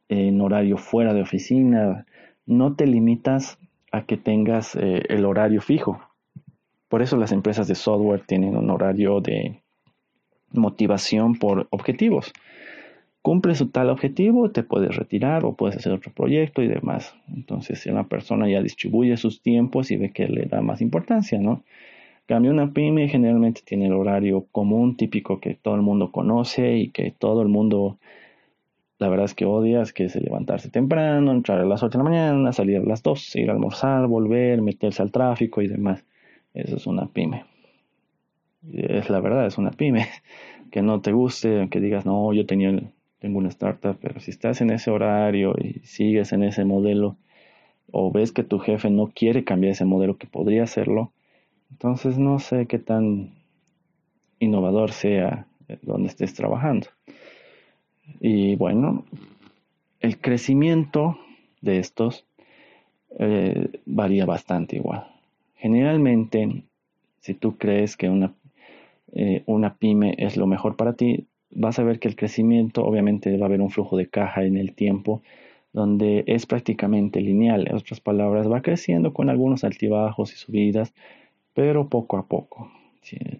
en 0.09 0.40
horario 0.40 0.78
fuera 0.78 1.12
de 1.12 1.21
oficina. 1.21 2.07
No 2.47 2.76
te 2.76 2.87
limitas 2.87 3.59
a 3.92 4.07
que 4.07 4.16
tengas 4.16 4.75
eh, 4.75 5.02
el 5.11 5.26
horario 5.26 5.61
fijo. 5.61 6.00
Por 6.88 7.02
eso 7.02 7.16
las 7.16 7.33
empresas 7.33 7.68
de 7.68 7.75
software 7.75 8.23
tienen 8.26 8.57
un 8.57 8.71
horario 8.71 9.21
de 9.21 9.61
motivación 10.52 11.37
por 11.37 11.66
objetivos. 11.71 12.33
Cumple 13.21 13.54
su 13.54 13.68
tal 13.68 13.90
objetivo, 13.90 14.50
te 14.50 14.62
puedes 14.62 14.97
retirar 14.97 15.45
o 15.45 15.54
puedes 15.54 15.76
hacer 15.76 15.92
otro 15.92 16.12
proyecto 16.12 16.62
y 16.62 16.68
demás. 16.68 17.14
Entonces, 17.35 17.80
si 17.80 17.90
una 17.90 18.04
persona 18.09 18.49
ya 18.49 18.62
distribuye 18.62 19.16
sus 19.16 19.42
tiempos 19.42 19.90
y 19.90 19.97
ve 19.97 20.12
que 20.12 20.28
le 20.28 20.47
da 20.47 20.62
más 20.62 20.80
importancia, 20.80 21.38
¿no? 21.38 21.62
Cambio 22.26 22.52
una 22.52 22.73
pyme 22.73 23.09
generalmente 23.09 23.62
tiene 23.64 23.87
el 23.87 23.95
horario 23.95 24.47
común, 24.52 24.97
típico 24.97 25.40
que 25.40 25.54
todo 25.54 25.75
el 25.75 25.83
mundo 25.83 26.12
conoce 26.12 26.76
y 26.76 26.90
que 26.90 27.11
todo 27.11 27.42
el 27.42 27.49
mundo, 27.49 27.99
la 28.99 29.09
verdad 29.09 29.25
es 29.25 29.35
que 29.35 29.47
odias, 29.47 29.92
que 29.95 30.04
es 30.04 30.14
levantarse 30.14 30.68
temprano, 30.71 31.33
entrar 31.33 31.59
a 31.59 31.64
las 31.64 31.83
8 31.83 31.99
de 31.99 32.04
la 32.04 32.11
mañana, 32.11 32.52
salir 32.52 32.78
a 32.78 32.85
las 32.85 33.02
2, 33.02 33.37
ir 33.37 33.49
a 33.49 33.54
almorzar, 33.54 34.07
volver, 34.07 34.61
meterse 34.61 35.02
al 35.02 35.11
tráfico 35.11 35.62
y 35.62 35.68
demás. 35.68 36.04
Eso 36.55 36.76
es 36.76 36.87
una 36.87 37.07
pyme. 37.07 37.45
Es 38.73 39.09
la 39.11 39.21
verdad, 39.21 39.47
es 39.47 39.59
una 39.59 39.71
pyme. 39.71 40.07
Que 40.71 40.83
no 40.83 41.00
te 41.00 41.12
guste, 41.12 41.67
que 41.71 41.81
digas, 41.81 42.05
no, 42.05 42.31
yo 42.35 42.45
tenía, 42.45 42.71
tengo 43.21 43.38
una 43.38 43.49
startup, 43.49 43.97
pero 44.02 44.21
si 44.21 44.31
estás 44.31 44.61
en 44.61 44.69
ese 44.69 44.90
horario 44.90 45.55
y 45.59 45.81
sigues 45.87 46.35
en 46.35 46.43
ese 46.43 46.67
modelo, 46.67 47.17
o 47.90 48.12
ves 48.12 48.33
que 48.33 48.45
tu 48.45 48.59
jefe 48.59 48.90
no 48.90 49.07
quiere 49.07 49.45
cambiar 49.45 49.73
ese 49.73 49.87
modelo, 49.87 50.19
que 50.19 50.26
podría 50.26 50.64
hacerlo, 50.64 51.11
entonces 51.71 52.19
no 52.19 52.38
sé 52.38 52.67
qué 52.67 52.78
tan 52.78 53.31
innovador 54.40 54.93
sea 54.93 55.47
donde 55.81 56.09
estés 56.09 56.35
trabajando. 56.35 56.88
Y 58.21 58.57
bueno, 58.57 59.05
el 60.00 60.19
crecimiento 60.19 61.19
de 61.61 61.78
estos 61.78 62.26
eh, 63.19 63.81
varía 63.87 64.26
bastante 64.26 64.76
igual. 64.76 65.07
Generalmente, 65.59 66.62
si 67.21 67.35
tú 67.35 67.59
crees 67.59 67.97
que 67.97 68.09
una, 68.09 68.33
eh, 69.12 69.43
una 69.47 69.75
pyme 69.75 70.15
es 70.19 70.37
lo 70.37 70.47
mejor 70.47 70.77
para 70.77 70.93
ti, 70.95 71.27
vas 71.50 71.79
a 71.81 71.83
ver 71.83 71.99
que 71.99 72.07
el 72.07 72.15
crecimiento, 72.15 72.85
obviamente 72.85 73.37
va 73.37 73.47
a 73.47 73.49
haber 73.49 73.61
un 73.61 73.71
flujo 73.71 73.97
de 73.97 74.09
caja 74.09 74.45
en 74.45 74.57
el 74.57 74.75
tiempo, 74.75 75.23
donde 75.73 76.23
es 76.29 76.47
prácticamente 76.47 77.21
lineal. 77.21 77.67
En 77.69 77.75
otras 77.75 78.00
palabras, 78.00 78.50
va 78.50 78.62
creciendo 78.62 79.12
con 79.12 79.31
algunos 79.31 79.65
altibajos 79.65 80.33
y 80.33 80.37
subidas, 80.37 80.95
pero 81.55 81.88
poco 81.88 82.17
a 82.19 82.27
poco. 82.27 82.71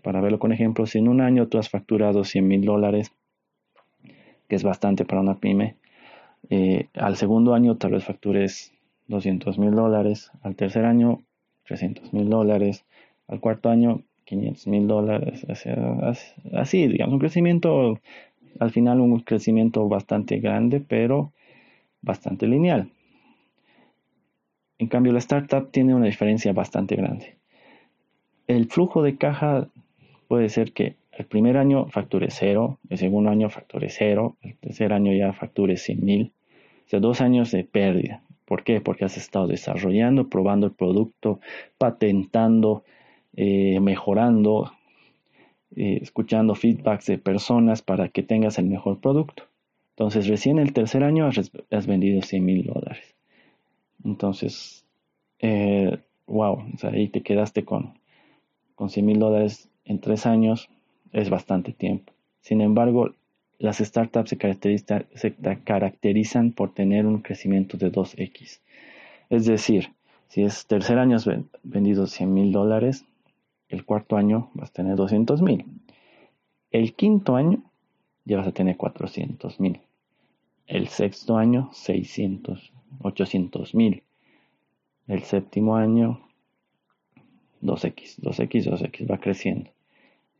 para 0.03 0.21
verlo 0.21 0.39
con 0.39 0.53
ejemplos, 0.53 0.91
si 0.91 0.99
en 0.99 1.09
un 1.09 1.21
año 1.21 1.49
tú 1.49 1.59
has 1.59 1.69
facturado 1.69 2.25
100 2.25 2.49
mil 2.49 2.65
dólares, 2.65 3.13
que 4.49 4.57
es 4.57 4.65
bastante 4.65 5.05
para 5.05 5.21
una 5.21 5.39
pyme, 5.39 5.77
eh, 6.51 6.89
al 6.95 7.17
segundo 7.17 7.55
año 7.55 7.77
tal 7.77 7.93
vez 7.93 8.05
factures 8.05 8.73
200 9.09 9.59
mil 9.59 9.73
dólares, 9.73 10.31
al 10.43 10.57
tercer 10.57 10.85
año 10.85 11.21
300 11.69 12.13
mil 12.13 12.29
dólares, 12.29 12.85
al 13.29 13.41
cuarto 13.41 13.69
año 13.69 14.03
500 14.25 14.67
mil 14.67 14.89
dólares, 14.89 15.47
así, 16.53 16.87
digamos, 16.89 17.15
un 17.15 17.21
crecimiento, 17.21 18.01
al 18.59 18.71
final 18.71 19.01
un 19.01 19.21
crecimiento 19.21 19.89
bastante 19.89 20.39
grande, 20.41 20.81
pero 20.81 21.33
bastante 22.03 22.47
lineal. 22.47 22.91
En 24.79 24.89
cambio, 24.89 25.13
la 25.13 25.19
startup 25.19 25.71
tiene 25.71 25.95
una 25.95 26.07
diferencia 26.07 26.53
bastante 26.53 26.97
grande 26.97 27.39
el 28.49 28.67
flujo 28.67 29.03
de 29.03 29.17
caja 29.17 29.69
puede 30.27 30.49
ser 30.49 30.73
que 30.73 30.97
el 31.13 31.27
primer 31.27 31.57
año 31.57 31.87
facture 31.87 32.29
cero, 32.31 32.79
el 32.89 32.99
segundo 32.99 33.31
año 33.31 33.51
facture 33.51 33.89
cero, 33.91 34.37
el 34.41 34.57
tercer 34.57 34.93
año 34.93 35.13
ya 35.13 35.33
facture 35.33 35.77
100 35.77 36.05
mil. 36.05 36.33
O 36.87 36.89
sea, 36.89 37.01
dos 37.01 37.21
años 37.21 37.51
de 37.53 37.65
pérdida. 37.65 38.23
¿Por 38.49 38.65
qué? 38.65 38.81
Porque 38.81 39.05
has 39.05 39.17
estado 39.19 39.47
desarrollando, 39.47 40.29
probando 40.29 40.67
el 40.67 40.73
producto, 40.73 41.41
patentando, 41.77 42.83
eh, 43.37 43.79
mejorando, 43.81 44.73
eh, 45.77 45.99
escuchando 46.01 46.55
feedbacks 46.55 47.07
de 47.07 47.19
personas 47.19 47.83
para 47.83 48.09
que 48.09 48.23
tengas 48.23 48.59
el 48.59 48.67
mejor 48.67 49.01
producto. 49.01 49.45
Entonces, 49.91 50.29
recién 50.29 50.59
el 50.59 50.73
tercer 50.73 51.05
año 51.05 51.27
has, 51.27 51.87
vendido 51.87 52.23
100 52.23 52.45
mil 52.45 52.65
dólares. 52.65 53.15
Entonces, 54.03 54.87
eh, 55.41 55.99
wow, 56.27 56.65
sea, 56.79 56.91
ahí 56.91 57.09
te 57.09 57.23
quedaste 57.23 57.65
con 57.65 57.99
con 58.79 58.91
100 58.91 59.07
mil 59.07 59.19
dólares 59.19 59.69
en 59.85 59.99
tres 60.01 60.25
años 60.25 60.71
es 61.11 61.31
bastante 61.31 61.73
tiempo. 61.73 62.13
Sin 62.41 62.61
embargo, 62.61 63.13
las 63.59 63.79
startups 63.79 64.31
se, 64.31 65.35
caracterizan 65.65 66.53
por 66.53 66.73
tener 66.73 67.07
un 67.07 67.21
crecimiento 67.21 67.77
de 67.77 67.91
2x. 67.91 68.61
Es 69.31 69.47
decir, 69.47 69.93
si 70.29 70.43
es 70.43 70.67
tercer 70.67 70.99
año 70.99 71.17
has 71.17 71.29
vendido 71.63 72.07
100 72.07 72.33
mil 72.33 72.53
dólares, 72.53 73.05
el 73.69 73.85
cuarto 73.85 74.17
año 74.17 74.51
vas 74.55 74.71
a 74.71 74.73
tener 74.75 74.97
200 74.97 75.43
mil. 75.43 75.65
El 76.71 76.95
quinto 76.95 77.37
año 77.37 77.63
ya 78.25 78.37
vas 78.39 78.47
a 78.47 78.53
tener 78.53 78.77
400 78.77 79.59
mil. 79.61 79.81
El 80.67 80.89
sexto 80.89 81.37
año 81.37 81.71
600, 81.73 82.73
800 83.03 83.75
mil. 83.75 84.03
El 85.07 85.23
séptimo 85.23 85.77
año 85.77 86.21
2x, 87.63 88.21
2x, 88.21 88.71
2x, 88.71 89.11
va 89.11 89.19
creciendo. 89.19 89.71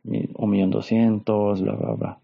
Un 0.03 0.49
millón 0.49 0.69
doscientos, 0.69 1.61
bla, 1.61 1.73
bla, 1.73 1.93
bla. 1.93 2.19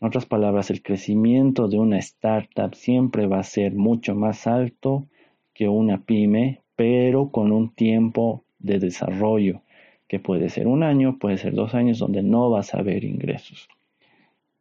En 0.00 0.06
otras 0.08 0.26
palabras, 0.26 0.70
el 0.70 0.82
crecimiento 0.82 1.66
de 1.66 1.78
una 1.78 1.98
startup 1.98 2.74
siempre 2.74 3.26
va 3.26 3.40
a 3.40 3.44
ser 3.44 3.74
mucho 3.74 4.14
más 4.14 4.46
alto 4.46 5.06
que 5.54 5.68
una 5.68 6.02
pyme, 6.02 6.60
pero 6.76 7.30
con 7.30 7.50
un 7.50 7.70
tiempo 7.70 8.44
de 8.58 8.78
desarrollo. 8.78 9.62
que 10.06 10.18
puede 10.18 10.48
ser 10.48 10.66
un 10.66 10.82
año, 10.82 11.18
puede 11.18 11.36
ser 11.36 11.52
dos 11.52 11.74
años, 11.74 11.98
donde 11.98 12.22
no 12.22 12.48
vas 12.48 12.74
a 12.74 12.80
ver 12.80 13.04
ingresos. 13.04 13.68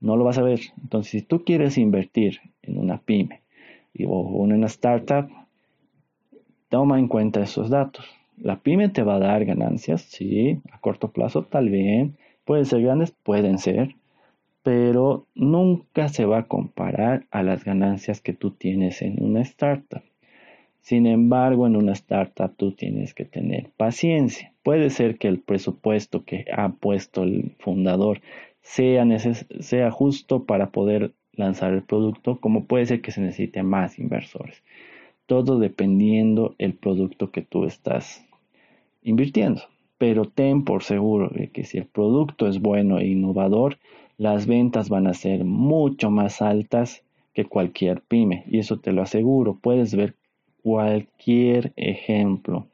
No 0.02 0.18
lo 0.18 0.26
vas 0.26 0.38
a 0.38 0.42
ver. 0.42 0.60
Entonces, 0.82 1.10
si 1.10 1.22
tú 1.22 1.46
quieres 1.46 1.78
invertir 1.78 2.42
en 2.64 2.78
una 2.78 2.98
pyme 2.98 3.42
o 4.06 4.44
en 4.44 4.52
una 4.52 4.68
startup, 4.68 5.30
toma 6.68 7.00
en 7.00 7.08
cuenta 7.08 7.42
esos 7.42 7.70
datos. 7.70 8.06
La 8.38 8.60
pyme 8.60 8.90
te 8.90 9.04
va 9.04 9.16
a 9.16 9.20
dar 9.20 9.46
ganancias, 9.46 10.02
sí, 10.02 10.60
a 10.72 10.80
corto 10.80 11.12
plazo 11.12 11.44
tal 11.44 11.70
vez, 11.70 12.10
pueden 12.44 12.66
ser 12.66 12.82
grandes, 12.82 13.12
pueden 13.24 13.58
ser, 13.58 13.96
pero 14.68 15.28
nunca 15.34 16.10
se 16.10 16.26
va 16.26 16.40
a 16.40 16.48
comparar 16.50 17.26
a 17.32 17.42
las 17.42 17.64
ganancias 17.64 18.20
que 18.20 18.34
tú 18.34 18.52
tienes 18.52 19.02
en 19.02 19.24
una 19.24 19.40
startup. 19.40 20.02
Sin 20.82 21.06
embargo, 21.06 21.68
en 21.68 21.78
una 21.78 21.94
startup 21.94 22.54
tú 22.58 22.74
tienes 22.74 23.14
que 23.14 23.24
tener 23.24 23.70
paciencia. 23.78 24.52
Puede 24.64 24.90
ser 24.90 25.18
que 25.18 25.30
el 25.30 25.40
presupuesto 25.40 26.26
que 26.26 26.44
ha 26.54 26.68
puesto 26.68 27.24
el 27.24 27.56
fundador 27.60 28.20
sea, 28.60 29.06
justo 29.90 30.44
para 30.44 30.72
poder 30.72 31.14
lanzar 31.32 31.72
el 31.72 31.84
producto, 31.84 32.42
como 32.42 32.66
puede 32.66 32.88
ser 32.88 33.00
que 33.00 33.12
se 33.12 33.22
necesite 33.22 33.64
más 33.64 33.98
inversores. 33.98 34.64
Todo 35.28 35.60
dependiendo 35.60 36.56
el 36.58 36.74
producto 36.74 37.32
que 37.32 37.42
tú 37.42 37.64
estás 37.64 38.22
invirtiendo. 39.02 39.62
Pero 39.98 40.26
ten 40.26 40.66
por 40.66 40.84
seguro 40.84 41.32
que 41.54 41.64
si 41.64 41.78
el 41.78 41.86
producto 41.86 42.50
es 42.50 42.60
bueno 42.60 43.00
e 43.00 43.08
innovador, 43.08 43.78
las 44.18 44.48
ventas 44.48 44.90
van 44.90 45.08
a 45.08 45.14
ser 45.14 45.46
mucho 45.46 46.10
más 46.10 46.42
altas 46.42 47.04
que 47.34 47.46
cualquier 47.46 48.02
pyme. 48.02 48.44
Y 48.48 48.60
eso 48.60 48.78
te 48.80 48.92
lo 48.92 49.04
aseguro. 49.04 49.58
Puedes 49.62 49.96
ver 49.96 50.16
cualquier 50.64 51.72
ejemplo. 51.76 52.68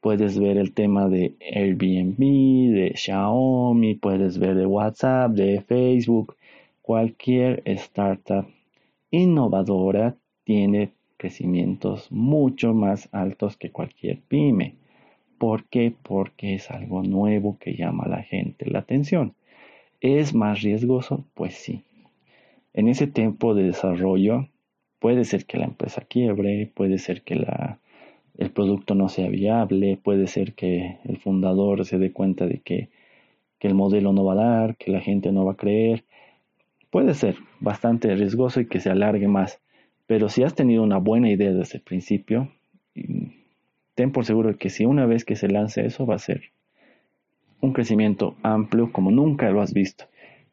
Puedes 0.00 0.38
ver 0.38 0.56
el 0.56 0.72
tema 0.72 1.08
de 1.08 1.36
Airbnb, 1.54 2.18
de 2.18 2.92
Xiaomi, 2.96 3.94
puedes 3.94 4.38
ver 4.38 4.56
de 4.56 4.66
WhatsApp, 4.66 5.30
de 5.30 5.60
Facebook. 5.60 6.34
Cualquier 6.82 7.62
startup 7.64 8.46
innovadora 9.12 10.16
tiene 10.42 10.90
crecimientos 11.16 12.10
mucho 12.10 12.74
más 12.74 13.08
altos 13.12 13.56
que 13.56 13.70
cualquier 13.70 14.18
pyme. 14.22 14.74
¿Por 15.38 15.64
qué? 15.64 15.94
Porque 16.02 16.54
es 16.54 16.68
algo 16.72 17.04
nuevo 17.04 17.56
que 17.60 17.76
llama 17.76 18.04
a 18.04 18.08
la 18.08 18.22
gente 18.24 18.68
la 18.68 18.80
atención. 18.80 19.34
¿Es 20.02 20.34
más 20.34 20.60
riesgoso? 20.60 21.24
Pues 21.32 21.54
sí. 21.54 21.82
En 22.74 22.88
ese 22.88 23.06
tiempo 23.06 23.54
de 23.54 23.62
desarrollo 23.62 24.48
Puede 25.02 25.24
ser 25.24 25.46
que 25.46 25.58
la 25.58 25.64
empresa 25.64 26.02
quiebre, 26.08 26.70
puede 26.72 26.96
ser 26.98 27.22
que 27.22 27.34
la, 27.34 27.80
el 28.38 28.52
producto 28.52 28.94
no 28.94 29.08
sea 29.08 29.28
viable, 29.28 29.98
puede 30.00 30.28
ser 30.28 30.52
que 30.54 30.98
el 31.02 31.16
fundador 31.16 31.84
se 31.84 31.98
dé 31.98 32.12
cuenta 32.12 32.46
de 32.46 32.60
que, 32.60 32.88
que 33.58 33.66
el 33.66 33.74
modelo 33.74 34.12
no 34.12 34.24
va 34.24 34.34
a 34.34 34.36
dar, 34.36 34.76
que 34.76 34.92
la 34.92 35.00
gente 35.00 35.32
no 35.32 35.44
va 35.44 35.54
a 35.54 35.56
creer. 35.56 36.04
Puede 36.90 37.14
ser 37.14 37.34
bastante 37.58 38.14
riesgoso 38.14 38.60
y 38.60 38.68
que 38.68 38.78
se 38.78 38.90
alargue 38.90 39.26
más. 39.26 39.60
Pero 40.06 40.28
si 40.28 40.44
has 40.44 40.54
tenido 40.54 40.84
una 40.84 40.98
buena 40.98 41.30
idea 41.30 41.50
desde 41.50 41.78
el 41.78 41.82
principio, 41.82 42.52
ten 43.96 44.12
por 44.12 44.24
seguro 44.24 44.56
que 44.56 44.70
si 44.70 44.84
una 44.84 45.04
vez 45.04 45.24
que 45.24 45.34
se 45.34 45.48
lance 45.48 45.84
eso 45.84 46.06
va 46.06 46.14
a 46.14 46.20
ser 46.20 46.52
un 47.62 47.72
crecimiento 47.72 48.36
amplio 48.42 48.92
como 48.92 49.10
nunca 49.10 49.50
lo 49.50 49.62
has 49.62 49.72
visto. 49.72 50.04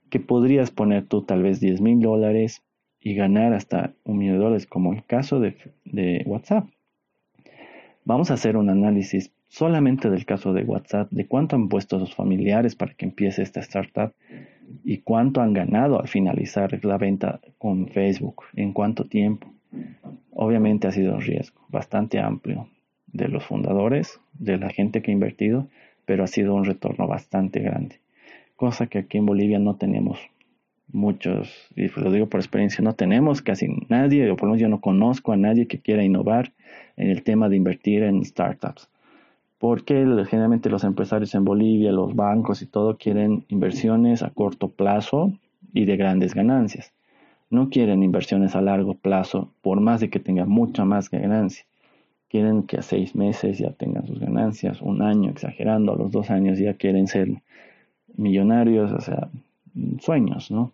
Que 0.09 0.21
podrías 0.21 0.71
poner 0.71 1.05
tú 1.05 1.23
tal 1.23 1.43
vez 1.43 1.59
10 1.59 1.81
mil 1.81 1.99
dólares, 1.99 2.63
y 3.01 3.15
ganar 3.15 3.53
hasta 3.53 3.93
un 4.03 4.17
millón 4.17 4.37
de 4.37 4.43
dólares, 4.43 4.65
como 4.65 4.93
el 4.93 5.03
caso 5.05 5.39
de, 5.39 5.55
WhatsApp. 6.25 6.67
Vamos 8.03 8.31
a 8.31 8.33
hacer 8.33 8.57
un 8.57 8.69
análisis 8.69 9.31
solamente 9.47 10.09
del 10.09 10.25
caso 10.25 10.53
de 10.53 10.63
WhatsApp, 10.63 11.09
de 11.11 11.25
cuánto 11.25 11.55
han 11.55 11.69
puesto 11.69 11.99
sus 11.99 12.13
familiares 12.13 12.75
para 12.75 12.93
que 12.93 13.05
empiece 13.05 13.41
esta 13.41 13.59
startup 13.61 14.13
y 14.83 14.99
cuánto 14.99 15.41
han 15.41 15.53
ganado 15.53 15.99
al 15.99 16.07
finalizar 16.07 16.83
la 16.83 16.97
venta 16.97 17.39
con 17.57 17.87
Facebook, 17.87 18.43
en 18.55 18.73
cuánto 18.73 19.05
tiempo. 19.05 19.51
Obviamente 20.31 20.87
ha 20.87 20.91
sido 20.91 21.15
un 21.15 21.21
riesgo 21.21 21.61
bastante 21.69 22.19
amplio 22.19 22.67
de 23.07 23.27
los 23.27 23.43
fundadores, 23.43 24.19
de 24.33 24.57
la 24.57 24.69
gente 24.69 25.01
que 25.01 25.11
ha 25.11 25.13
invertido, 25.13 25.67
pero 26.09 26.23
ha 26.23 26.27
sido 26.27 26.55
un 26.55 26.65
retorno 26.65 27.05
bastante 27.05 27.59
grande, 27.59 27.99
cosa 28.55 28.87
que 28.87 28.97
aquí 28.97 29.19
en 29.19 29.27
Bolivia 29.27 29.59
no 29.59 29.75
tenemos 29.75 30.17
muchos, 30.91 31.53
y 31.75 31.87
pues 31.87 32.03
lo 32.03 32.11
digo 32.11 32.25
por 32.25 32.39
experiencia, 32.39 32.83
no 32.83 32.93
tenemos 32.93 33.43
casi 33.43 33.67
nadie, 33.89 34.31
o 34.31 34.35
por 34.35 34.47
lo 34.47 34.53
menos 34.53 34.61
yo 34.61 34.69
no 34.69 34.81
conozco 34.81 35.33
a 35.33 35.37
nadie 35.37 35.67
que 35.67 35.77
quiera 35.77 36.03
innovar 36.03 36.51
en 36.97 37.11
el 37.11 37.21
tema 37.21 37.47
de 37.47 37.57
invertir 37.57 38.01
en 38.01 38.25
startups. 38.25 38.89
Porque 39.59 40.03
generalmente 40.27 40.71
los 40.71 40.83
empresarios 40.83 41.35
en 41.35 41.45
Bolivia, 41.45 41.91
los 41.91 42.15
bancos 42.15 42.63
y 42.63 42.65
todo 42.65 42.97
quieren 42.97 43.45
inversiones 43.49 44.23
a 44.23 44.31
corto 44.31 44.69
plazo 44.69 45.31
y 45.75 45.85
de 45.85 45.95
grandes 45.95 46.33
ganancias. 46.33 46.91
No 47.51 47.69
quieren 47.69 48.01
inversiones 48.01 48.55
a 48.55 48.61
largo 48.61 48.95
plazo, 48.95 49.51
por 49.61 49.79
más 49.79 49.99
de 49.99 50.09
que 50.09 50.19
tengan 50.19 50.49
mucha 50.49 50.85
más 50.85 51.11
ganancia. 51.11 51.65
Quieren 52.29 52.63
que 52.63 52.77
a 52.77 52.81
seis 52.81 53.15
meses 53.15 53.57
ya 53.57 53.71
tengan 53.71 54.05
sus 54.05 54.19
ganancias, 54.19 54.81
un 54.81 55.01
año 55.01 55.31
exagerando, 55.31 55.93
a 55.93 55.97
los 55.97 56.11
dos 56.11 56.29
años 56.29 56.59
ya 56.59 56.75
quieren 56.75 57.07
ser 57.07 57.41
millonarios, 58.15 58.91
o 58.91 59.01
sea, 59.01 59.29
sueños, 59.99 60.51
¿no? 60.51 60.71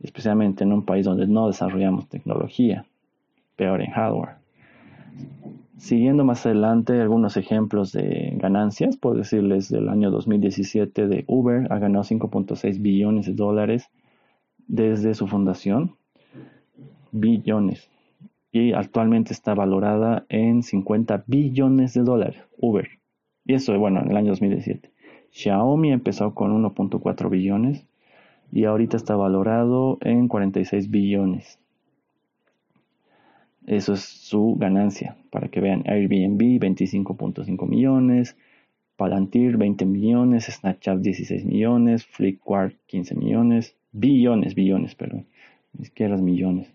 Especialmente 0.00 0.64
en 0.64 0.72
un 0.72 0.84
país 0.84 1.04
donde 1.04 1.26
no 1.26 1.48
desarrollamos 1.48 2.08
tecnología, 2.08 2.84
peor 3.56 3.82
en 3.82 3.90
hardware. 3.90 4.36
Siguiendo 5.76 6.24
más 6.24 6.46
adelante 6.46 7.00
algunos 7.00 7.36
ejemplos 7.36 7.90
de 7.90 8.34
ganancias, 8.36 8.96
puedo 8.96 9.16
decirles 9.16 9.68
del 9.68 9.88
año 9.88 10.12
2017 10.12 11.08
de 11.08 11.24
Uber 11.26 11.66
ha 11.72 11.78
ganado 11.78 12.04
5.6 12.04 12.80
billones 12.80 13.26
de 13.26 13.34
dólares 13.34 13.90
desde 14.68 15.14
su 15.14 15.26
fundación. 15.26 15.96
Billones. 17.10 17.91
Y 18.52 18.74
actualmente 18.74 19.32
está 19.32 19.54
valorada 19.54 20.26
en 20.28 20.62
50 20.62 21.24
billones 21.26 21.94
de 21.94 22.02
dólares. 22.02 22.42
Uber. 22.58 22.88
Y 23.44 23.54
eso, 23.54 23.76
bueno, 23.78 24.00
en 24.00 24.10
el 24.10 24.16
año 24.16 24.30
2017. 24.30 24.90
Xiaomi 25.30 25.90
empezó 25.92 26.34
con 26.34 26.52
1.4 26.62 27.30
billones 27.30 27.86
y 28.52 28.64
ahorita 28.64 28.98
está 28.98 29.16
valorado 29.16 29.96
en 30.02 30.28
46 30.28 30.90
billones. 30.90 31.58
Eso 33.66 33.94
es 33.94 34.02
su 34.02 34.56
ganancia. 34.58 35.16
Para 35.30 35.48
que 35.48 35.60
vean, 35.60 35.84
Airbnb 35.86 36.60
25.5 36.60 37.66
millones, 37.66 38.36
Palantir 38.96 39.56
20 39.56 39.86
millones, 39.86 40.44
Snapchat 40.44 40.98
16 40.98 41.44
millones, 41.44 42.06
Flipkart 42.06 42.76
15 42.86 43.14
millones, 43.14 43.74
billones, 43.90 44.54
billones, 44.54 44.94
perdón, 44.94 45.26
ni 45.72 45.86
siquiera 45.86 46.16
millones. 46.18 46.72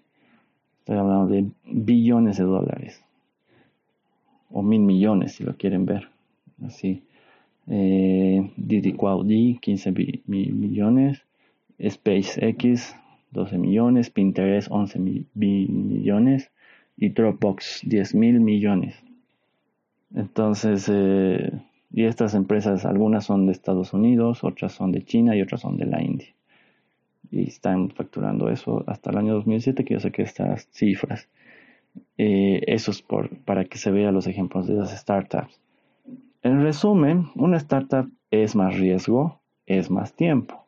Estoy 0.87 0.99
hablando 0.99 1.27
de 1.27 1.45
billones 1.65 2.37
de 2.37 2.45
dólares. 2.45 3.03
O 4.49 4.61
mil 4.61 4.79
millones 4.79 5.33
si 5.33 5.43
lo 5.43 5.57
quieren 5.57 5.85
ver. 5.85 6.07
Así. 6.65 7.03
Eh, 7.67 8.49
Didi 8.55 8.93
15 9.59 9.93
millones. 10.27 11.25
SpaceX 11.85 12.95
12 13.31 13.57
millones, 13.57 14.09
Pinterest 14.09 14.69
11 14.71 15.25
millones 15.33 16.51
y 16.95 17.09
Dropbox 17.09 17.81
10 17.83 18.15
mil 18.15 18.39
millones. 18.39 18.95
Entonces, 20.15 20.89
eh, 20.89 21.51
y 21.91 22.05
estas 22.05 22.33
empresas, 22.33 22.85
algunas 22.85 23.25
son 23.25 23.45
de 23.45 23.51
Estados 23.51 23.91
Unidos, 23.91 24.45
otras 24.45 24.71
son 24.71 24.93
de 24.93 25.03
China 25.03 25.35
y 25.35 25.41
otras 25.41 25.59
son 25.59 25.75
de 25.75 25.85
la 25.85 26.01
India. 26.01 26.36
Y 27.31 27.47
están 27.47 27.89
facturando 27.89 28.49
eso 28.49 28.83
hasta 28.87 29.11
el 29.11 29.17
año 29.17 29.33
2007, 29.35 29.83
que 29.83 29.93
yo 29.95 29.99
sé 29.99 30.11
que 30.11 30.21
estas 30.21 30.67
cifras. 30.71 31.27
Eh, 32.17 32.61
eso 32.67 32.91
es 32.91 33.01
por, 33.01 33.29
para 33.39 33.65
que 33.65 33.77
se 33.77 33.91
vean 33.91 34.13
los 34.13 34.27
ejemplos 34.27 34.67
de 34.67 34.75
las 34.75 34.97
startups. 34.97 35.59
En 36.43 36.61
resumen, 36.61 37.27
una 37.35 37.57
startup 37.57 38.09
es 38.31 38.55
más 38.55 38.77
riesgo, 38.77 39.39
es 39.65 39.89
más 39.89 40.13
tiempo 40.13 40.67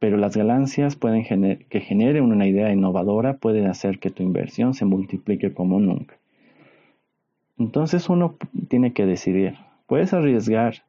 pero 0.00 0.16
las 0.16 0.34
ganancias 0.34 0.96
pueden 0.96 1.22
que 1.68 1.80
generen 1.80 2.24
una 2.24 2.46
idea 2.46 2.72
innovadora 2.72 3.36
pueden 3.36 3.66
hacer 3.66 4.00
que 4.00 4.10
tu 4.10 4.22
inversión 4.22 4.72
se 4.74 4.86
multiplique 4.86 5.52
como 5.52 5.78
nunca. 5.78 6.16
Entonces 7.58 8.08
uno 8.08 8.34
tiene 8.68 8.94
que 8.94 9.04
decidir, 9.04 9.56
puedes 9.86 10.14
arriesgar 10.14 10.82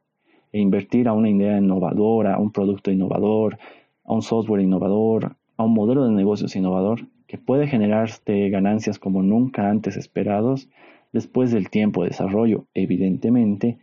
e 0.50 0.60
invertir 0.60 1.08
a 1.08 1.12
una 1.12 1.28
idea 1.28 1.58
innovadora, 1.58 2.38
un 2.38 2.52
producto 2.52 2.90
innovador, 2.90 3.58
a 4.04 4.14
un 4.14 4.22
software 4.22 4.62
innovador, 4.62 5.36
a 5.56 5.64
un 5.64 5.74
modelo 5.74 6.04
de 6.04 6.12
negocios 6.12 6.56
innovador 6.56 7.06
que 7.26 7.38
puede 7.38 7.66
generarte 7.66 8.50
ganancias 8.50 8.98
como 8.98 9.22
nunca 9.22 9.70
antes 9.70 9.96
esperados 9.96 10.68
después 11.12 11.50
del 11.50 11.70
tiempo 11.70 12.02
de 12.02 12.10
desarrollo, 12.10 12.66
evidentemente. 12.74 13.78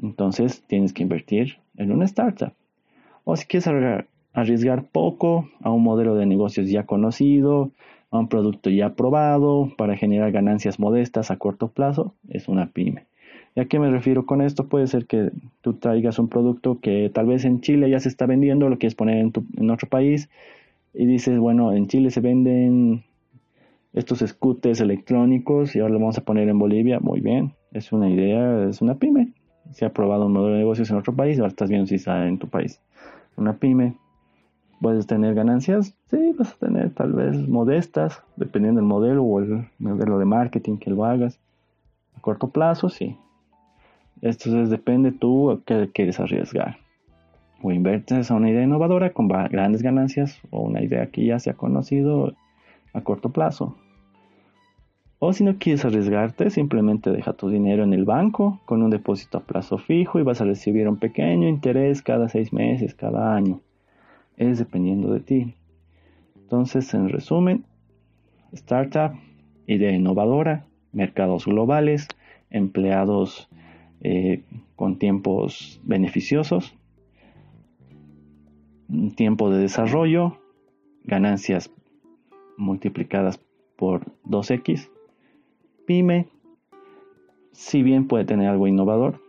Entonces 0.00 0.62
tienes 0.66 0.92
que 0.92 1.02
invertir 1.02 1.58
en 1.76 1.92
una 1.92 2.04
startup. 2.06 2.52
O 3.24 3.36
si 3.36 3.46
quieres 3.46 3.68
arriesgar 4.32 4.84
poco 4.84 5.48
a 5.60 5.70
un 5.70 5.82
modelo 5.82 6.14
de 6.14 6.26
negocios 6.26 6.70
ya 6.70 6.86
conocido, 6.86 7.70
a 8.10 8.18
un 8.18 8.28
producto 8.28 8.70
ya 8.70 8.94
probado 8.94 9.70
para 9.76 9.96
generar 9.96 10.32
ganancias 10.32 10.78
modestas 10.78 11.30
a 11.30 11.36
corto 11.36 11.68
plazo, 11.68 12.14
es 12.28 12.48
una 12.48 12.70
pyme. 12.70 13.09
¿Y 13.54 13.60
a 13.60 13.64
qué 13.64 13.78
me 13.78 13.90
refiero 13.90 14.26
con 14.26 14.42
esto? 14.42 14.68
Puede 14.68 14.86
ser 14.86 15.06
que 15.06 15.30
tú 15.60 15.74
traigas 15.74 16.18
un 16.18 16.28
producto 16.28 16.78
que 16.80 17.10
tal 17.12 17.26
vez 17.26 17.44
en 17.44 17.60
Chile 17.60 17.90
ya 17.90 17.98
se 17.98 18.08
está 18.08 18.26
vendiendo, 18.26 18.68
lo 18.68 18.78
quieres 18.78 18.94
poner 18.94 19.18
en, 19.18 19.32
en 19.56 19.70
otro 19.70 19.88
país 19.88 20.28
y 20.94 21.06
dices, 21.06 21.38
bueno, 21.38 21.72
en 21.72 21.86
Chile 21.86 22.10
se 22.10 22.20
venden 22.20 23.04
estos 23.92 24.20
scooters 24.20 24.80
electrónicos 24.80 25.74
y 25.74 25.80
ahora 25.80 25.94
lo 25.94 26.00
vamos 26.00 26.18
a 26.18 26.24
poner 26.24 26.48
en 26.48 26.58
Bolivia. 26.58 27.00
Muy 27.00 27.20
bien, 27.20 27.54
es 27.72 27.92
una 27.92 28.08
idea, 28.08 28.68
es 28.68 28.80
una 28.82 28.96
pyme. 28.96 29.32
Se 29.72 29.84
ha 29.84 29.92
probado 29.92 30.26
un 30.26 30.32
modelo 30.32 30.54
de 30.54 30.60
negocios 30.60 30.90
en 30.90 30.96
otro 30.96 31.14
país, 31.14 31.38
ahora 31.38 31.48
estás 31.48 31.68
viendo 31.68 31.86
si 31.86 31.96
está 31.96 32.26
en 32.26 32.38
tu 32.38 32.48
país. 32.48 32.80
Una 33.36 33.56
pyme. 33.56 33.96
¿Puedes 34.80 35.06
tener 35.06 35.34
ganancias? 35.34 35.94
Sí, 36.06 36.34
vas 36.38 36.54
a 36.54 36.56
tener 36.56 36.90
tal 36.94 37.12
vez 37.12 37.36
modestas, 37.46 38.22
dependiendo 38.36 38.80
del 38.80 38.88
modelo 38.88 39.22
o 39.24 39.40
el 39.40 39.68
modelo 39.78 40.18
de 40.18 40.24
marketing 40.24 40.78
que 40.78 40.90
lo 40.90 41.04
hagas. 41.04 41.38
A 42.16 42.20
corto 42.20 42.48
plazo, 42.48 42.88
sí. 42.88 43.16
Entonces 44.22 44.70
depende 44.70 45.12
tú 45.12 45.62
qué 45.66 45.90
quieres 45.92 46.20
arriesgar. 46.20 46.78
O 47.62 47.72
inviertes 47.72 48.30
a 48.30 48.34
una 48.34 48.50
idea 48.50 48.62
innovadora 48.62 49.12
con 49.12 49.28
grandes 49.28 49.82
ganancias 49.82 50.40
o 50.50 50.62
una 50.62 50.82
idea 50.82 51.06
que 51.06 51.24
ya 51.24 51.38
se 51.38 51.50
ha 51.50 51.54
conocido 51.54 52.34
a 52.92 53.00
corto 53.02 53.30
plazo. 53.30 53.76
O 55.18 55.34
si 55.34 55.44
no 55.44 55.58
quieres 55.58 55.84
arriesgarte, 55.84 56.48
simplemente 56.48 57.10
deja 57.10 57.34
tu 57.34 57.50
dinero 57.50 57.84
en 57.84 57.92
el 57.92 58.06
banco 58.06 58.58
con 58.64 58.82
un 58.82 58.88
depósito 58.88 59.36
a 59.36 59.42
plazo 59.42 59.76
fijo 59.76 60.18
y 60.18 60.22
vas 60.22 60.40
a 60.40 60.46
recibir 60.46 60.88
un 60.88 60.96
pequeño 60.96 61.46
interés 61.46 62.00
cada 62.00 62.30
seis 62.30 62.54
meses, 62.54 62.94
cada 62.94 63.34
año. 63.34 63.60
Es 64.38 64.58
dependiendo 64.58 65.12
de 65.12 65.20
ti. 65.20 65.54
Entonces, 66.36 66.94
en 66.94 67.10
resumen, 67.10 67.64
startup, 68.52 69.12
idea 69.66 69.92
innovadora, 69.92 70.64
mercados 70.92 71.44
globales, 71.44 72.08
empleados 72.48 73.50
eh, 74.02 74.42
con 74.76 74.98
tiempos 74.98 75.80
beneficiosos, 75.84 76.74
tiempo 79.16 79.50
de 79.50 79.58
desarrollo, 79.60 80.38
ganancias 81.04 81.70
multiplicadas 82.56 83.40
por 83.76 84.04
2x 84.24 84.90
pyme, 85.90 86.28
si 87.50 87.82
bien 87.82 88.06
puede 88.06 88.24
tener 88.24 88.48
algo 88.48 88.68
innovador, 88.68 89.20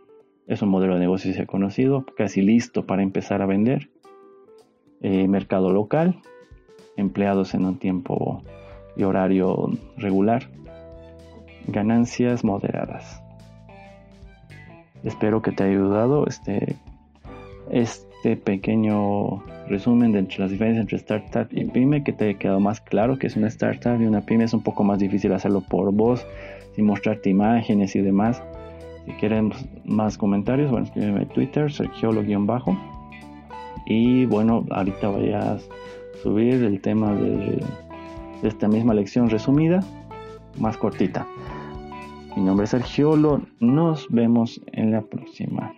es 0.46 0.62
un 0.62 0.68
modelo 0.68 0.94
de 0.94 1.00
negocio 1.00 1.32
ya 1.32 1.44
conocido, 1.44 2.04
casi 2.16 2.40
listo 2.40 2.86
para 2.86 3.02
empezar 3.02 3.42
a 3.42 3.46
vender. 3.46 3.90
Eh, 5.00 5.26
mercado 5.26 5.72
local, 5.72 6.20
empleados 6.96 7.54
en 7.54 7.64
un 7.64 7.78
tiempo 7.78 8.44
y 8.96 9.02
horario 9.02 9.70
regular, 9.96 10.48
ganancias 11.66 12.44
moderadas. 12.44 13.21
Espero 15.04 15.42
que 15.42 15.52
te 15.52 15.64
haya 15.64 15.72
ayudado 15.72 16.26
este, 16.26 16.76
este 17.70 18.36
pequeño 18.36 19.42
resumen 19.68 20.12
de 20.12 20.20
entre 20.20 20.38
las 20.40 20.50
diferencias 20.50 20.82
entre 20.82 20.98
startup 20.98 21.48
y 21.50 21.64
pyme, 21.64 22.04
que 22.04 22.12
te 22.12 22.28
haya 22.28 22.38
quedado 22.38 22.60
más 22.60 22.80
claro 22.80 23.18
que 23.18 23.26
es 23.26 23.36
una 23.36 23.48
startup 23.48 24.00
y 24.00 24.04
una 24.04 24.20
pyme 24.20 24.44
es 24.44 24.54
un 24.54 24.62
poco 24.62 24.84
más 24.84 24.98
difícil 24.98 25.32
hacerlo 25.32 25.62
por 25.62 25.92
voz 25.92 26.24
sin 26.74 26.86
mostrarte 26.86 27.30
imágenes 27.30 27.96
y 27.96 28.00
demás. 28.00 28.42
Si 29.06 29.12
quieren 29.12 29.52
más 29.84 30.16
comentarios, 30.16 30.70
bueno, 30.70 30.86
escríbeme 30.86 31.22
en 31.22 31.28
Twitter, 31.28 31.72
sergiolo-bajo. 31.72 32.76
Y 33.86 34.26
bueno, 34.26 34.64
ahorita 34.70 35.08
voy 35.08 35.32
a 35.32 35.58
subir 36.22 36.62
el 36.62 36.80
tema 36.80 37.12
de 37.14 37.60
esta 38.44 38.68
misma 38.68 38.94
lección 38.94 39.28
resumida, 39.28 39.80
más 40.58 40.76
cortita. 40.76 41.26
Mi 42.34 42.42
nombre 42.42 42.64
es 42.64 42.70
Sergiolo, 42.70 43.42
nos 43.60 44.08
vemos 44.08 44.58
en 44.72 44.90
la 44.90 45.02
próxima. 45.02 45.74